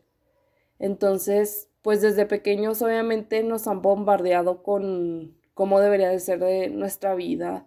Entonces, 0.78 1.68
pues 1.82 2.00
desde 2.00 2.24
pequeños 2.24 2.80
obviamente 2.80 3.42
nos 3.42 3.66
han 3.66 3.82
bombardeado 3.82 4.62
con 4.62 5.36
cómo 5.52 5.78
debería 5.78 6.08
de 6.08 6.20
ser 6.20 6.38
de 6.38 6.70
nuestra 6.70 7.14
vida 7.14 7.66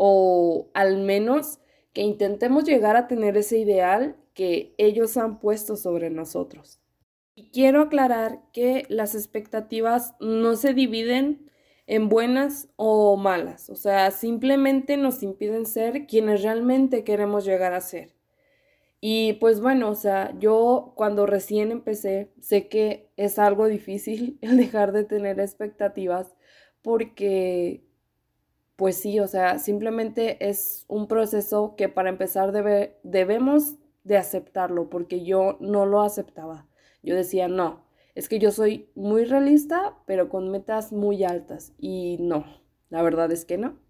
o 0.00 0.70
al 0.74 0.98
menos 0.98 1.58
que 1.92 2.02
intentemos 2.02 2.62
llegar 2.62 2.94
a 2.94 3.08
tener 3.08 3.36
ese 3.36 3.58
ideal 3.58 4.14
que 4.32 4.72
ellos 4.78 5.16
han 5.16 5.40
puesto 5.40 5.74
sobre 5.74 6.08
nosotros. 6.08 6.78
Y 7.34 7.50
quiero 7.50 7.82
aclarar 7.82 8.40
que 8.52 8.84
las 8.88 9.16
expectativas 9.16 10.14
no 10.20 10.54
se 10.54 10.72
dividen 10.72 11.50
en 11.88 12.08
buenas 12.08 12.68
o 12.76 13.16
malas, 13.16 13.70
o 13.70 13.74
sea, 13.74 14.12
simplemente 14.12 14.96
nos 14.96 15.22
impiden 15.24 15.66
ser 15.66 16.06
quienes 16.06 16.42
realmente 16.42 17.02
queremos 17.02 17.44
llegar 17.44 17.72
a 17.72 17.80
ser. 17.80 18.14
Y 19.00 19.32
pues 19.34 19.60
bueno, 19.60 19.90
o 19.90 19.94
sea, 19.96 20.32
yo 20.38 20.92
cuando 20.94 21.26
recién 21.26 21.72
empecé, 21.72 22.30
sé 22.40 22.68
que 22.68 23.10
es 23.16 23.40
algo 23.40 23.66
difícil 23.66 24.38
dejar 24.42 24.92
de 24.92 25.02
tener 25.02 25.40
expectativas 25.40 26.36
porque, 26.82 27.82
pues 28.78 28.96
sí, 28.96 29.18
o 29.18 29.26
sea, 29.26 29.58
simplemente 29.58 30.48
es 30.48 30.84
un 30.86 31.08
proceso 31.08 31.74
que 31.76 31.88
para 31.88 32.10
empezar 32.10 32.52
debe, 32.52 32.96
debemos 33.02 33.74
de 34.04 34.16
aceptarlo 34.16 34.88
porque 34.88 35.24
yo 35.24 35.56
no 35.58 35.84
lo 35.84 36.00
aceptaba. 36.00 36.68
Yo 37.02 37.16
decía, 37.16 37.48
no, 37.48 37.84
es 38.14 38.28
que 38.28 38.38
yo 38.38 38.52
soy 38.52 38.88
muy 38.94 39.24
realista, 39.24 39.98
pero 40.06 40.28
con 40.28 40.52
metas 40.52 40.92
muy 40.92 41.24
altas. 41.24 41.72
Y 41.76 42.18
no, 42.20 42.44
la 42.88 43.02
verdad 43.02 43.32
es 43.32 43.44
que 43.44 43.58
no. 43.58 43.80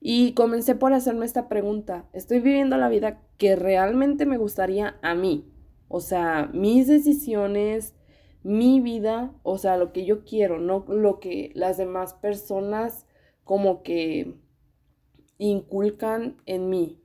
Y 0.00 0.32
comencé 0.32 0.74
por 0.74 0.94
hacerme 0.94 1.26
esta 1.26 1.50
pregunta, 1.50 2.08
¿estoy 2.14 2.40
viviendo 2.40 2.78
la 2.78 2.88
vida 2.88 3.20
que 3.36 3.56
realmente 3.56 4.24
me 4.24 4.38
gustaría 4.38 4.96
a 5.02 5.14
mí? 5.14 5.52
O 5.86 6.00
sea, 6.00 6.48
mis 6.54 6.86
decisiones, 6.86 7.94
mi 8.42 8.80
vida, 8.80 9.34
o 9.42 9.58
sea, 9.58 9.76
lo 9.76 9.92
que 9.92 10.06
yo 10.06 10.24
quiero, 10.24 10.58
no 10.58 10.86
lo 10.88 11.20
que 11.20 11.52
las 11.54 11.76
demás 11.76 12.14
personas 12.14 13.04
como 13.48 13.82
que 13.82 14.34
inculcan 15.38 16.36
en 16.44 16.68
mí. 16.68 17.00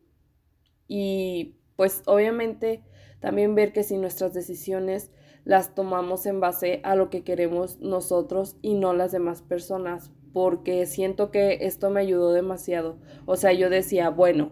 Y 0.89 1.55
pues 1.77 2.03
obviamente 2.05 2.83
también 3.21 3.55
ver 3.55 3.71
que 3.71 3.83
si 3.83 3.95
nuestras 3.95 4.33
decisiones 4.33 5.09
las 5.45 5.73
tomamos 5.73 6.25
en 6.25 6.41
base 6.41 6.81
a 6.83 6.95
lo 6.95 7.09
que 7.09 7.23
queremos 7.23 7.79
nosotros 7.79 8.57
y 8.61 8.73
no 8.73 8.91
las 8.91 9.13
demás 9.13 9.41
personas, 9.41 10.11
porque 10.33 10.85
siento 10.85 11.31
que 11.31 11.59
esto 11.61 11.89
me 11.89 12.01
ayudó 12.01 12.33
demasiado. 12.33 12.99
O 13.25 13.37
sea, 13.37 13.53
yo 13.53 13.69
decía, 13.69 14.09
bueno, 14.09 14.51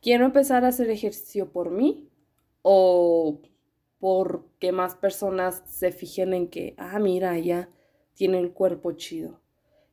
quiero 0.00 0.24
empezar 0.24 0.64
a 0.64 0.68
hacer 0.68 0.88
ejercicio 0.88 1.50
por 1.50 1.72
mí 1.72 2.08
o 2.62 3.42
por 3.98 4.46
que 4.60 4.70
más 4.70 4.94
personas 4.94 5.64
se 5.66 5.90
fijen 5.90 6.32
en 6.32 6.48
que, 6.48 6.76
ah, 6.78 7.00
mira, 7.00 7.36
ella 7.36 7.70
tiene 8.14 8.38
el 8.38 8.52
cuerpo 8.52 8.92
chido. 8.92 9.40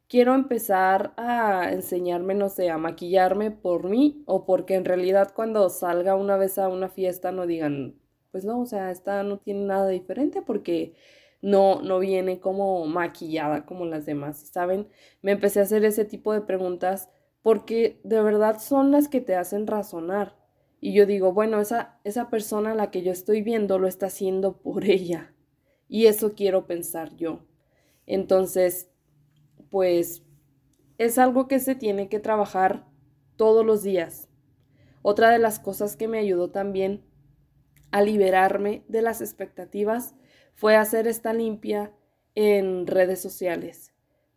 Quiero 0.08 0.36
empezar 0.36 1.14
a 1.18 1.72
enseñarme, 1.72 2.36
no 2.36 2.50
sé, 2.50 2.70
a 2.70 2.78
maquillarme 2.78 3.50
por 3.52 3.90
mí 3.90 4.24
o 4.28 4.46
porque 4.46 4.76
en 4.76 4.86
realidad 4.86 5.34
cuando 5.36 5.68
salga 5.70 6.16
una 6.16 6.38
vez 6.38 6.58
a 6.60 6.68
una 6.70 6.90
fiesta 6.90 7.32
no 7.32 7.48
digan, 7.48 7.96
pues 8.32 8.46
no, 8.46 8.62
o 8.62 8.66
sea, 8.68 8.92
esta 8.92 9.24
no 9.24 9.40
tiene 9.40 9.66
nada 9.66 9.88
diferente 9.90 10.42
porque 10.44 10.94
no, 11.42 11.82
no 11.82 12.00
viene 12.00 12.40
como 12.40 12.86
maquillada 12.86 13.66
como 13.66 13.86
las 13.86 14.06
demás, 14.06 14.38
¿saben? 14.52 14.88
Me 15.24 15.32
empecé 15.32 15.60
a 15.60 15.64
hacer 15.64 15.84
ese 15.86 16.06
tipo 16.06 16.34
de 16.34 16.42
preguntas 16.42 17.10
porque 17.42 18.00
de 18.04 18.22
verdad 18.22 18.60
son 18.60 18.92
las 18.92 19.08
que 19.08 19.22
te 19.22 19.36
hacen 19.36 19.66
razonar. 19.68 20.36
Y 20.82 20.94
yo 20.94 21.06
digo, 21.08 21.34
bueno, 21.34 21.60
esa, 21.60 22.00
esa 22.04 22.30
persona 22.30 22.72
a 22.74 22.76
la 22.76 22.92
que 22.92 23.02
yo 23.02 23.12
estoy 23.12 23.42
viendo 23.42 23.80
lo 23.80 23.88
está 23.88 24.08
haciendo 24.08 24.58
por 24.58 24.86
ella. 24.90 25.34
Y 25.88 26.06
eso 26.08 26.34
quiero 26.36 26.68
pensar 26.68 27.16
yo. 27.16 27.40
Entonces, 28.06 28.90
pues 29.70 30.24
es 30.98 31.18
algo 31.18 31.48
que 31.48 31.60
se 31.60 31.76
tiene 31.76 32.10
que 32.10 32.20
trabajar 32.20 32.86
todos 33.36 33.66
los 33.66 33.84
días. 33.84 34.30
Otra 35.02 35.30
de 35.30 35.40
las 35.40 35.60
cosas 35.60 35.96
que 35.96 36.08
me 36.08 36.20
ayudó 36.20 36.50
también 36.50 37.04
a 37.92 38.02
liberarme 38.02 38.84
de 38.88 39.02
las 39.02 39.22
expectativas 39.22 40.16
fue 40.54 40.76
hacer 40.76 41.08
esta 41.08 41.34
limpia 41.34 41.94
en 42.34 42.88
redes 42.88 43.22
sociales. 43.22 43.94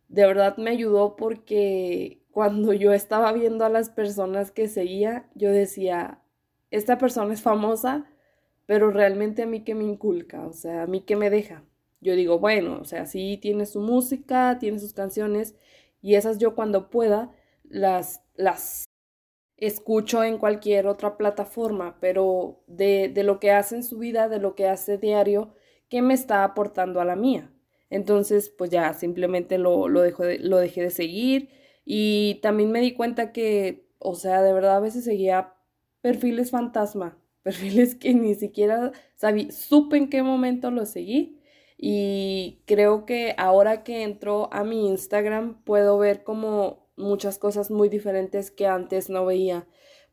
De 0.07 0.25
verdad 0.25 0.57
me 0.57 0.71
ayudó 0.71 1.15
porque 1.15 2.23
cuando 2.31 2.73
yo 2.73 2.93
estaba 2.93 3.31
viendo 3.31 3.65
a 3.65 3.69
las 3.69 3.89
personas 3.89 4.51
que 4.51 4.67
seguía, 4.67 5.29
yo 5.35 5.51
decía, 5.51 6.21
esta 6.71 6.97
persona 6.97 7.33
es 7.33 7.41
famosa, 7.41 8.05
pero 8.65 8.91
realmente 8.91 9.43
a 9.43 9.47
mí 9.47 9.63
que 9.63 9.75
me 9.75 9.83
inculca, 9.83 10.45
o 10.45 10.53
sea, 10.53 10.83
a 10.83 10.87
mí 10.87 11.01
que 11.01 11.15
me 11.15 11.29
deja. 11.29 11.63
Yo 12.01 12.15
digo, 12.15 12.39
bueno, 12.39 12.79
o 12.81 12.85
sea, 12.85 13.05
sí 13.05 13.37
tiene 13.41 13.65
su 13.65 13.81
música, 13.81 14.57
tiene 14.59 14.79
sus 14.79 14.93
canciones, 14.93 15.55
y 16.01 16.15
esas 16.15 16.37
yo 16.39 16.55
cuando 16.55 16.89
pueda 16.89 17.31
las, 17.63 18.21
las 18.35 18.85
escucho 19.57 20.23
en 20.23 20.37
cualquier 20.37 20.87
otra 20.87 21.17
plataforma, 21.17 21.97
pero 21.99 22.63
de, 22.67 23.09
de, 23.09 23.23
lo 23.23 23.39
que 23.39 23.51
hace 23.51 23.75
en 23.75 23.83
su 23.83 23.97
vida, 23.99 24.29
de 24.29 24.39
lo 24.39 24.55
que 24.55 24.67
hace 24.67 24.97
diario, 24.97 25.53
¿qué 25.89 26.01
me 26.01 26.13
está 26.13 26.43
aportando 26.43 27.01
a 27.01 27.05
la 27.05 27.15
mía? 27.15 27.51
Entonces, 27.89 28.49
pues 28.49 28.69
ya 28.71 28.93
simplemente 28.93 29.57
lo, 29.57 29.87
lo, 29.89 30.01
dejo 30.01 30.23
lo 30.39 30.57
dejé 30.57 30.83
de 30.83 30.91
seguir 30.91 31.49
y 31.85 32.35
también 32.41 32.71
me 32.71 32.81
di 32.81 32.93
cuenta 32.93 33.31
que, 33.31 33.87
o 33.99 34.15
sea, 34.15 34.41
de 34.41 34.53
verdad 34.53 34.77
a 34.77 34.79
veces 34.79 35.03
seguía 35.03 35.55
perfiles 36.01 36.51
fantasma, 36.51 37.17
perfiles 37.43 37.95
que 37.95 38.13
ni 38.13 38.35
siquiera 38.35 38.91
sabí, 39.15 39.51
supe 39.51 39.97
en 39.97 40.09
qué 40.09 40.23
momento 40.23 40.71
los 40.71 40.89
seguí. 40.89 41.38
Y 41.81 42.61
creo 42.65 43.05
que 43.05 43.33
ahora 43.37 43.83
que 43.85 44.03
entro 44.03 44.49
a 44.51 44.65
mi 44.65 44.89
Instagram 44.89 45.63
puedo 45.63 45.97
ver 45.97 46.25
como 46.25 46.89
muchas 46.97 47.37
cosas 47.37 47.71
muy 47.71 47.87
diferentes 47.87 48.51
que 48.51 48.67
antes 48.67 49.09
no 49.09 49.25
veía. 49.25 49.65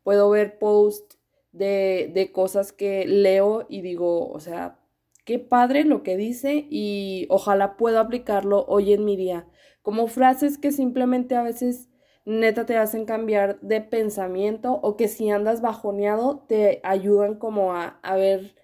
Puedo 0.04 0.30
ver 0.30 0.60
posts 0.60 1.18
de, 1.50 2.10
de 2.14 2.30
cosas 2.30 2.72
que 2.72 3.04
leo 3.04 3.66
y 3.68 3.80
digo, 3.80 4.28
o 4.28 4.38
sea, 4.38 4.78
qué 5.24 5.40
padre 5.40 5.82
lo 5.84 6.04
que 6.04 6.16
dice 6.16 6.66
y 6.70 7.26
ojalá 7.30 7.76
pueda 7.76 7.98
aplicarlo 8.00 8.64
hoy 8.68 8.92
en 8.92 9.04
mi 9.04 9.16
día. 9.16 9.48
Como 9.82 10.06
frases 10.06 10.58
que 10.58 10.70
simplemente 10.70 11.34
a 11.34 11.42
veces 11.42 11.88
neta 12.24 12.64
te 12.64 12.76
hacen 12.76 13.06
cambiar 13.06 13.60
de 13.60 13.80
pensamiento 13.80 14.74
o 14.82 14.96
que 14.96 15.08
si 15.08 15.30
andas 15.30 15.62
bajoneado 15.62 16.44
te 16.46 16.80
ayudan 16.84 17.36
como 17.40 17.72
a, 17.72 17.98
a 18.04 18.14
ver 18.14 18.54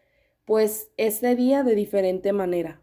pues 0.44 0.92
este 0.96 1.34
día 1.34 1.64
de 1.64 1.74
diferente 1.74 2.32
manera. 2.32 2.81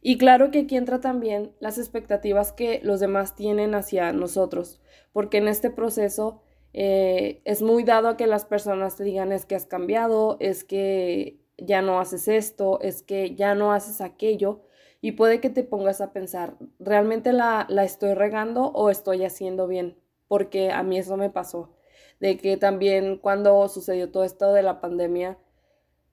Y 0.00 0.16
claro 0.18 0.50
que 0.50 0.60
aquí 0.60 0.76
entra 0.76 1.00
también 1.00 1.52
las 1.60 1.78
expectativas 1.78 2.52
que 2.52 2.80
los 2.82 3.00
demás 3.00 3.34
tienen 3.34 3.74
hacia 3.74 4.12
nosotros, 4.12 4.80
porque 5.12 5.38
en 5.38 5.48
este 5.48 5.70
proceso 5.70 6.42
eh, 6.72 7.40
es 7.44 7.62
muy 7.62 7.82
dado 7.82 8.08
a 8.08 8.16
que 8.16 8.26
las 8.26 8.44
personas 8.44 8.96
te 8.96 9.04
digan 9.04 9.32
es 9.32 9.46
que 9.46 9.56
has 9.56 9.66
cambiado, 9.66 10.36
es 10.40 10.64
que 10.64 11.40
ya 11.56 11.82
no 11.82 11.98
haces 11.98 12.28
esto, 12.28 12.80
es 12.80 13.02
que 13.02 13.34
ya 13.34 13.54
no 13.54 13.72
haces 13.72 14.00
aquello, 14.00 14.62
y 15.00 15.12
puede 15.12 15.40
que 15.40 15.50
te 15.50 15.64
pongas 15.64 16.00
a 16.00 16.12
pensar, 16.12 16.56
¿realmente 16.78 17.32
la, 17.32 17.66
la 17.68 17.84
estoy 17.84 18.14
regando 18.14 18.66
o 18.66 18.90
estoy 18.90 19.24
haciendo 19.24 19.66
bien? 19.66 19.96
Porque 20.28 20.70
a 20.70 20.82
mí 20.82 20.98
eso 20.98 21.16
me 21.16 21.30
pasó, 21.30 21.76
de 22.20 22.36
que 22.36 22.56
también 22.56 23.16
cuando 23.18 23.68
sucedió 23.68 24.10
todo 24.10 24.24
esto 24.24 24.52
de 24.52 24.62
la 24.62 24.80
pandemia, 24.80 25.38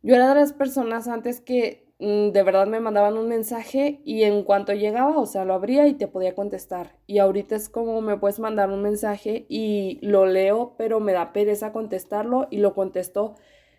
yo 0.01 0.15
era 0.15 0.29
de 0.29 0.35
las 0.35 0.53
personas 0.53 1.07
antes 1.07 1.41
que 1.41 1.84
de 1.97 2.43
verdad 2.43 2.67
me 2.67 2.81
mandaban 2.81 3.17
un 3.17 3.29
mensaje 3.29 4.01
y 4.03 4.23
en 4.23 4.43
cuanto 4.43 4.73
llegaba, 4.73 5.17
o 5.17 5.25
sea, 5.25 5.45
lo 5.45 5.53
abría 5.53 5.87
y 5.87 5.93
te 5.93 6.07
podía 6.07 6.35
contestar. 6.35 6.97
Y 7.07 7.19
ahorita 7.19 7.55
es 7.55 7.69
como 7.69 8.01
me 8.01 8.17
puedes 8.17 8.39
mandar 8.39 8.69
un 8.69 8.81
mensaje 8.81 9.45
y 9.49 9.99
lo 10.01 10.25
leo, 10.25 10.75
pero 10.77 10.99
me 10.99 11.13
da 11.13 11.31
pereza 11.31 11.71
contestarlo 11.71 12.47
y 12.51 12.57
lo 12.57 12.73
contesto 12.73 13.35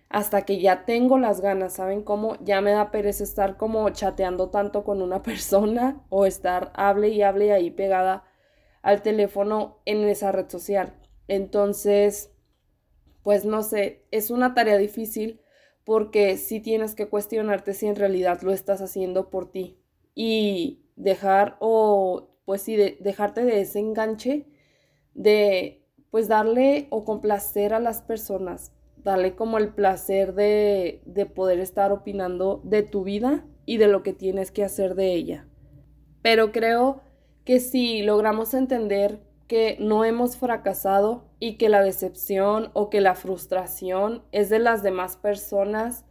hasta 0.08 0.42
que 0.42 0.60
ya 0.60 0.84
tengo 0.84 1.18
las 1.18 1.40
ganas, 1.40 1.74
¿saben 1.74 2.02
cómo? 2.02 2.36
Ya 2.42 2.60
me 2.60 2.70
da 2.72 2.90
pereza 2.90 3.24
estar 3.24 3.56
como 3.56 3.88
chateando 3.90 4.50
tanto 4.50 4.84
con 4.84 5.02
una 5.02 5.22
persona 5.24 6.02
o 6.08 6.26
estar 6.26 6.72
hable 6.74 7.08
y 7.08 7.22
hable 7.22 7.52
ahí 7.52 7.70
pegada 7.70 8.24
al 8.82 9.02
teléfono 9.02 9.80
en 9.84 10.04
esa 10.08 10.32
red 10.32 10.48
social. 10.48 10.94
Entonces, 11.28 12.32
pues 13.22 13.44
no 13.44 13.62
sé, 13.62 14.06
es 14.12 14.30
una 14.30 14.54
tarea 14.54 14.78
difícil 14.78 15.42
porque 15.86 16.36
sí 16.36 16.58
tienes 16.58 16.96
que 16.96 17.08
cuestionarte 17.08 17.72
si 17.72 17.86
en 17.86 17.94
realidad 17.94 18.42
lo 18.42 18.52
estás 18.52 18.82
haciendo 18.82 19.30
por 19.30 19.52
ti 19.52 19.78
y 20.16 20.82
dejar 20.96 21.56
o 21.60 22.28
pues 22.44 22.62
sí, 22.62 22.76
dejarte 22.76 23.44
de 23.44 23.60
ese 23.60 23.78
enganche 23.78 24.46
de 25.14 25.84
pues 26.10 26.26
darle 26.26 26.88
o 26.90 27.04
complacer 27.04 27.72
a 27.72 27.78
las 27.78 28.02
personas, 28.02 28.72
darle 28.96 29.36
como 29.36 29.58
el 29.58 29.74
placer 29.74 30.34
de, 30.34 31.02
de 31.06 31.24
poder 31.24 31.60
estar 31.60 31.92
opinando 31.92 32.60
de 32.64 32.82
tu 32.82 33.04
vida 33.04 33.46
y 33.64 33.76
de 33.76 33.86
lo 33.86 34.02
que 34.02 34.12
tienes 34.12 34.50
que 34.50 34.64
hacer 34.64 34.96
de 34.96 35.12
ella. 35.12 35.46
Pero 36.20 36.50
creo 36.50 37.00
que 37.44 37.60
si 37.60 38.02
logramos 38.02 38.54
entender 38.54 39.20
que 39.46 39.76
no 39.80 40.04
hemos 40.04 40.36
fracasado 40.36 41.24
y 41.38 41.56
que 41.56 41.68
la 41.68 41.82
decepción 41.82 42.70
o 42.72 42.90
que 42.90 43.00
la 43.00 43.14
frustración 43.14 44.22
es 44.32 44.48
de 44.50 44.58
las 44.58 44.82
demás 44.82 45.16
personas, 45.16 46.04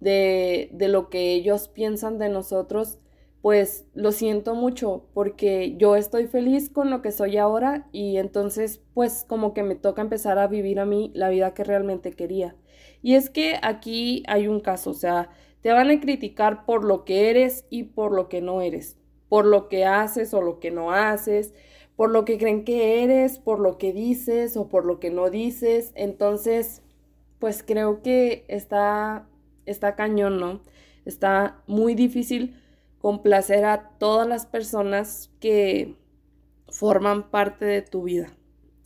de, 0.00 0.70
de 0.72 0.88
lo 0.88 1.10
que 1.10 1.32
ellos 1.32 1.68
piensan 1.68 2.18
de 2.18 2.28
nosotros, 2.28 2.98
pues 3.40 3.86
lo 3.94 4.12
siento 4.12 4.54
mucho 4.54 5.06
porque 5.14 5.76
yo 5.76 5.96
estoy 5.96 6.26
feliz 6.26 6.70
con 6.70 6.90
lo 6.90 7.02
que 7.02 7.12
soy 7.12 7.36
ahora 7.36 7.88
y 7.92 8.16
entonces 8.16 8.82
pues 8.94 9.24
como 9.28 9.54
que 9.54 9.62
me 9.62 9.76
toca 9.76 10.02
empezar 10.02 10.38
a 10.38 10.48
vivir 10.48 10.80
a 10.80 10.86
mí 10.86 11.12
la 11.14 11.28
vida 11.28 11.54
que 11.54 11.64
realmente 11.64 12.12
quería. 12.12 12.56
Y 13.02 13.14
es 13.14 13.30
que 13.30 13.58
aquí 13.62 14.24
hay 14.26 14.48
un 14.48 14.60
caso, 14.60 14.90
o 14.90 14.94
sea, 14.94 15.30
te 15.60 15.72
van 15.72 15.90
a 15.90 16.00
criticar 16.00 16.64
por 16.64 16.84
lo 16.84 17.04
que 17.04 17.30
eres 17.30 17.64
y 17.70 17.84
por 17.84 18.12
lo 18.12 18.28
que 18.28 18.40
no 18.40 18.60
eres, 18.60 18.98
por 19.28 19.44
lo 19.44 19.68
que 19.68 19.84
haces 19.84 20.34
o 20.34 20.42
lo 20.42 20.58
que 20.58 20.70
no 20.70 20.92
haces, 20.92 21.54
por 21.98 22.12
lo 22.12 22.24
que 22.24 22.38
creen 22.38 22.62
que 22.62 23.02
eres, 23.02 23.40
por 23.40 23.58
lo 23.58 23.76
que 23.76 23.92
dices 23.92 24.56
o 24.56 24.68
por 24.68 24.84
lo 24.84 25.00
que 25.00 25.10
no 25.10 25.30
dices. 25.30 25.90
Entonces, 25.96 26.80
pues 27.40 27.64
creo 27.64 28.02
que 28.02 28.44
está, 28.46 29.26
está 29.66 29.96
cañón, 29.96 30.38
¿no? 30.38 30.60
Está 31.04 31.60
muy 31.66 31.96
difícil 31.96 32.54
complacer 33.00 33.64
a 33.64 33.90
todas 33.98 34.28
las 34.28 34.46
personas 34.46 35.32
que 35.40 35.96
forman 36.68 37.32
parte 37.32 37.64
de 37.64 37.82
tu 37.82 38.04
vida. 38.04 38.28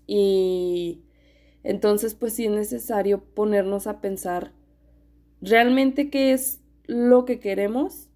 Y 0.07 1.03
entonces, 1.65 2.15
pues 2.15 2.33
sí 2.33 2.47
es 2.47 2.53
necesario 2.53 3.23
ponernos 3.23 3.87
a 3.87 4.01
pensar 4.01 4.53
realmente 5.43 6.09
qué 6.09 6.33
es 6.33 6.63
lo 6.87 7.27
que 7.27 7.41
queremos 7.41 8.09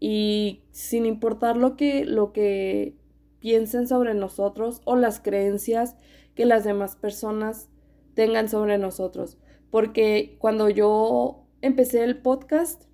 y 0.00 0.64
sin 0.72 1.06
importar 1.06 1.56
lo 1.56 1.76
que, 1.76 2.04
lo 2.04 2.32
que 2.32 2.96
piensen 3.44 3.86
sobre 3.86 4.14
nosotros 4.14 4.80
o 4.86 4.96
las 4.96 5.20
creencias 5.20 5.96
que 6.34 6.46
las 6.46 6.64
demás 6.64 6.96
personas 6.96 7.68
tengan 8.14 8.48
sobre 8.48 8.78
nosotros. 8.78 9.36
Porque 9.70 10.38
cuando 10.38 10.70
yo 10.70 11.44
empecé 11.60 12.04
el 12.04 12.22
podcast, 12.22 12.84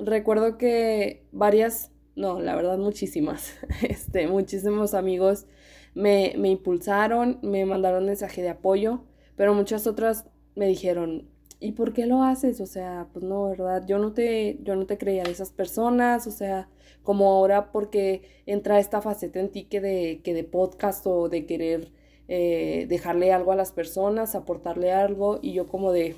recuerdo 0.00 0.58
que 0.58 1.28
varias, 1.30 1.92
no, 2.16 2.40
la 2.40 2.56
verdad 2.56 2.76
muchísimas, 2.76 3.54
este, 3.88 4.26
muchísimos 4.26 4.94
amigos 4.94 5.46
me, 5.94 6.34
me 6.38 6.48
impulsaron, 6.48 7.38
me 7.42 7.64
mandaron 7.64 8.04
mensaje 8.04 8.42
de 8.42 8.48
apoyo, 8.48 9.04
pero 9.36 9.54
muchas 9.54 9.86
otras 9.86 10.24
me 10.56 10.66
dijeron, 10.66 11.30
¿y 11.64 11.72
por 11.72 11.94
qué 11.94 12.06
lo 12.06 12.22
haces? 12.22 12.60
O 12.60 12.66
sea, 12.66 13.08
pues 13.12 13.24
no, 13.24 13.48
¿verdad? 13.48 13.84
Yo 13.86 13.98
no 13.98 14.12
te, 14.12 14.58
yo 14.62 14.76
no 14.76 14.86
te 14.86 14.98
creía 14.98 15.24
de 15.24 15.30
esas 15.30 15.50
personas, 15.50 16.26
o 16.26 16.30
sea, 16.30 16.68
como 17.02 17.30
ahora 17.30 17.72
porque 17.72 18.22
entra 18.46 18.78
esta 18.78 19.00
faceta 19.00 19.40
en 19.40 19.50
ti 19.50 19.64
que 19.64 19.80
de, 19.80 20.20
que 20.22 20.34
de 20.34 20.44
podcast 20.44 21.06
o 21.06 21.28
de 21.30 21.46
querer 21.46 21.90
eh, 22.28 22.86
dejarle 22.88 23.32
algo 23.32 23.52
a 23.52 23.56
las 23.56 23.72
personas, 23.72 24.34
aportarle 24.34 24.92
algo 24.92 25.38
y 25.40 25.54
yo 25.54 25.66
como 25.66 25.92
de, 25.92 26.16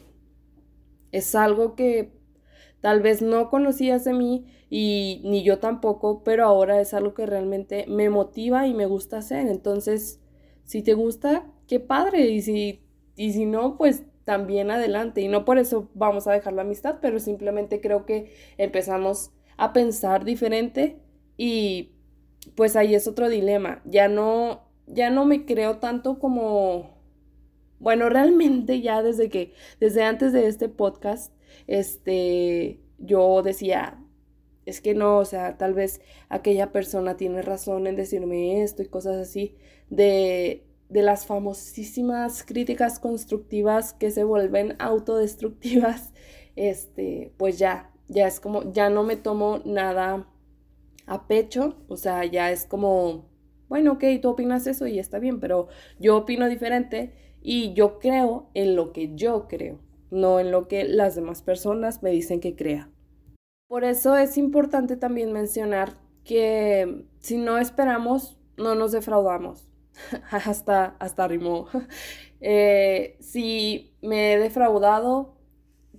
es 1.13 1.35
algo 1.37 1.77
que 1.77 2.13
tal 2.81 3.01
vez 3.01 3.23
no 3.23 3.49
conocías 3.49 4.05
de 4.05 4.15
mí 4.15 4.47
y 4.69 5.21
ni 5.25 5.45
yo 5.45 5.59
tampoco, 5.61 6.25
pero 6.25 6.45
ahora 6.45 6.81
es 6.81 6.93
algo 6.93 7.15
que 7.15 7.27
realmente 7.27 7.87
me 7.89 8.11
motiva 8.11 8.67
y 8.67 8.75
me 8.75 8.87
gusta 8.87 9.19
hacer. 9.19 9.47
Entonces, 9.47 10.21
si 10.65 10.83
te 10.83 10.95
gusta, 10.95 11.47
qué 11.69 11.79
padre 11.81 12.27
y 12.31 12.43
si, 12.43 12.81
y 13.17 13.33
si 13.33 13.47
no, 13.47 13.77
pues 13.77 14.03
también 14.27 14.71
adelante. 14.73 15.23
Y 15.23 15.29
no 15.29 15.47
por 15.47 15.57
eso 15.57 15.89
vamos 15.95 16.27
a 16.27 16.33
dejar 16.33 16.53
la 16.53 16.63
amistad, 16.63 16.97
pero 17.01 17.21
simplemente 17.21 17.81
creo 17.81 18.05
que 18.05 18.33
empezamos 18.59 19.31
a 19.57 19.73
pensar 19.73 20.25
diferente 20.25 20.99
y 21.39 21.93
pues 22.57 22.77
ahí 22.77 22.95
es 22.95 23.07
otro 23.07 23.29
dilema. 23.31 23.81
Ya 23.87 24.09
no, 24.09 24.69
ya 24.87 25.11
no 25.11 25.25
me 25.25 25.47
creo 25.47 25.79
tanto 25.79 26.19
como, 26.19 26.99
bueno, 27.79 28.09
realmente 28.11 28.81
ya 28.83 29.03
desde 29.03 29.31
que, 29.31 29.55
desde 29.81 30.03
antes 30.03 30.33
de 30.33 30.49
este 30.49 30.69
podcast, 30.69 31.33
este, 31.69 32.81
yo 32.99 33.43
decía, 33.43 34.03
es 34.67 34.81
que 34.81 34.95
no, 34.95 35.19
o 35.19 35.25
sea, 35.25 35.57
tal 35.57 35.73
vez 35.75 36.01
aquella 36.29 36.73
persona 36.73 37.17
tiene 37.17 37.43
razón 37.43 37.87
en 37.87 37.95
decirme 37.95 38.63
esto 38.63 38.83
y 38.83 38.87
cosas 38.89 39.17
así, 39.17 39.55
de, 39.89 40.66
de 40.89 41.03
las 41.03 41.27
famosísimas 41.27 42.45
críticas 42.45 42.99
constructivas 42.99 43.93
que 43.93 44.11
se 44.11 44.25
vuelven 44.25 44.77
autodestructivas, 44.79 46.13
este, 46.57 47.33
pues 47.37 47.59
ya, 47.59 47.93
ya 48.09 48.27
es 48.27 48.41
como, 48.41 48.73
ya 48.73 48.91
no 48.91 49.03
me 49.03 49.17
tomo 49.17 49.61
nada 49.65 50.29
a 51.07 51.27
pecho, 51.27 51.77
o 51.89 51.97
sea, 51.97 52.25
ya 52.25 52.51
es 52.51 52.67
como, 52.67 53.29
bueno, 53.69 53.93
ok, 53.93 54.05
tú 54.21 54.31
opinas 54.31 54.67
eso 54.67 54.87
y 54.87 54.99
está 54.99 55.19
bien, 55.19 55.41
pero 55.41 55.69
yo 55.99 56.17
opino 56.17 56.49
diferente 56.49 57.13
y 57.43 57.75
yo 57.75 57.99
creo 57.99 58.51
en 58.55 58.77
lo 58.77 58.93
que 58.93 59.15
yo 59.15 59.47
creo, 59.49 59.81
no 60.11 60.41
en 60.41 60.51
lo 60.51 60.69
que 60.69 60.85
las 60.85 61.15
demás 61.15 61.43
personas 61.43 62.03
me 62.03 62.11
dicen 62.11 62.41
que 62.41 62.57
crea. 62.57 62.91
Por 63.69 63.85
eso 63.85 64.17
es 64.17 64.39
importante 64.39 64.97
también 64.97 65.33
mencionar 65.33 65.95
que 66.25 67.07
si 67.19 67.37
no 67.37 67.59
esperamos, 67.59 68.39
no 68.57 68.75
nos 68.75 68.93
defraudamos. 68.93 69.69
hasta, 70.31 70.97
hasta 70.99 71.29
rimó. 71.29 71.69
Eh, 72.43 73.17
si 73.19 73.97
me 74.03 74.35
he 74.35 74.39
defraudado, 74.39 75.39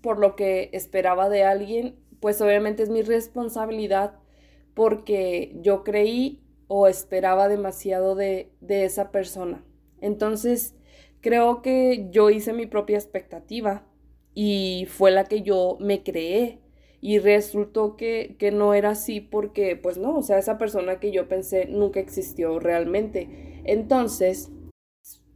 por 0.01 0.19
lo 0.19 0.35
que 0.35 0.69
esperaba 0.71 1.29
de 1.29 1.43
alguien, 1.43 1.95
pues 2.19 2.39
obviamente 2.41 2.83
es 2.83 2.89
mi 2.89 3.01
responsabilidad 3.01 4.19
porque 4.75 5.57
yo 5.61 5.83
creí 5.83 6.43
o 6.67 6.87
esperaba 6.87 7.47
demasiado 7.47 8.13
de, 8.13 8.51
de 8.61 8.85
esa 8.85 9.11
persona. 9.11 9.65
Entonces, 9.99 10.75
creo 11.21 11.61
que 11.61 12.07
yo 12.11 12.29
hice 12.29 12.53
mi 12.53 12.67
propia 12.67 12.97
expectativa 12.97 13.83
y 14.33 14.85
fue 14.89 15.11
la 15.11 15.23
que 15.23 15.41
yo 15.41 15.77
me 15.79 16.03
creé 16.03 16.59
y 17.01 17.19
resultó 17.19 17.95
que, 17.95 18.35
que, 18.39 18.51
no 18.51 18.73
era 18.73 18.91
así 18.91 19.21
porque, 19.21 19.75
pues 19.75 19.97
no, 19.97 20.17
o 20.17 20.21
sea, 20.23 20.39
esa 20.39 20.57
persona 20.57 20.99
que 20.99 21.11
yo 21.11 21.27
pensé 21.27 21.65
nunca 21.65 21.99
existió 21.99 22.59
realmente. 22.59 23.56
Entonces, 23.67 24.49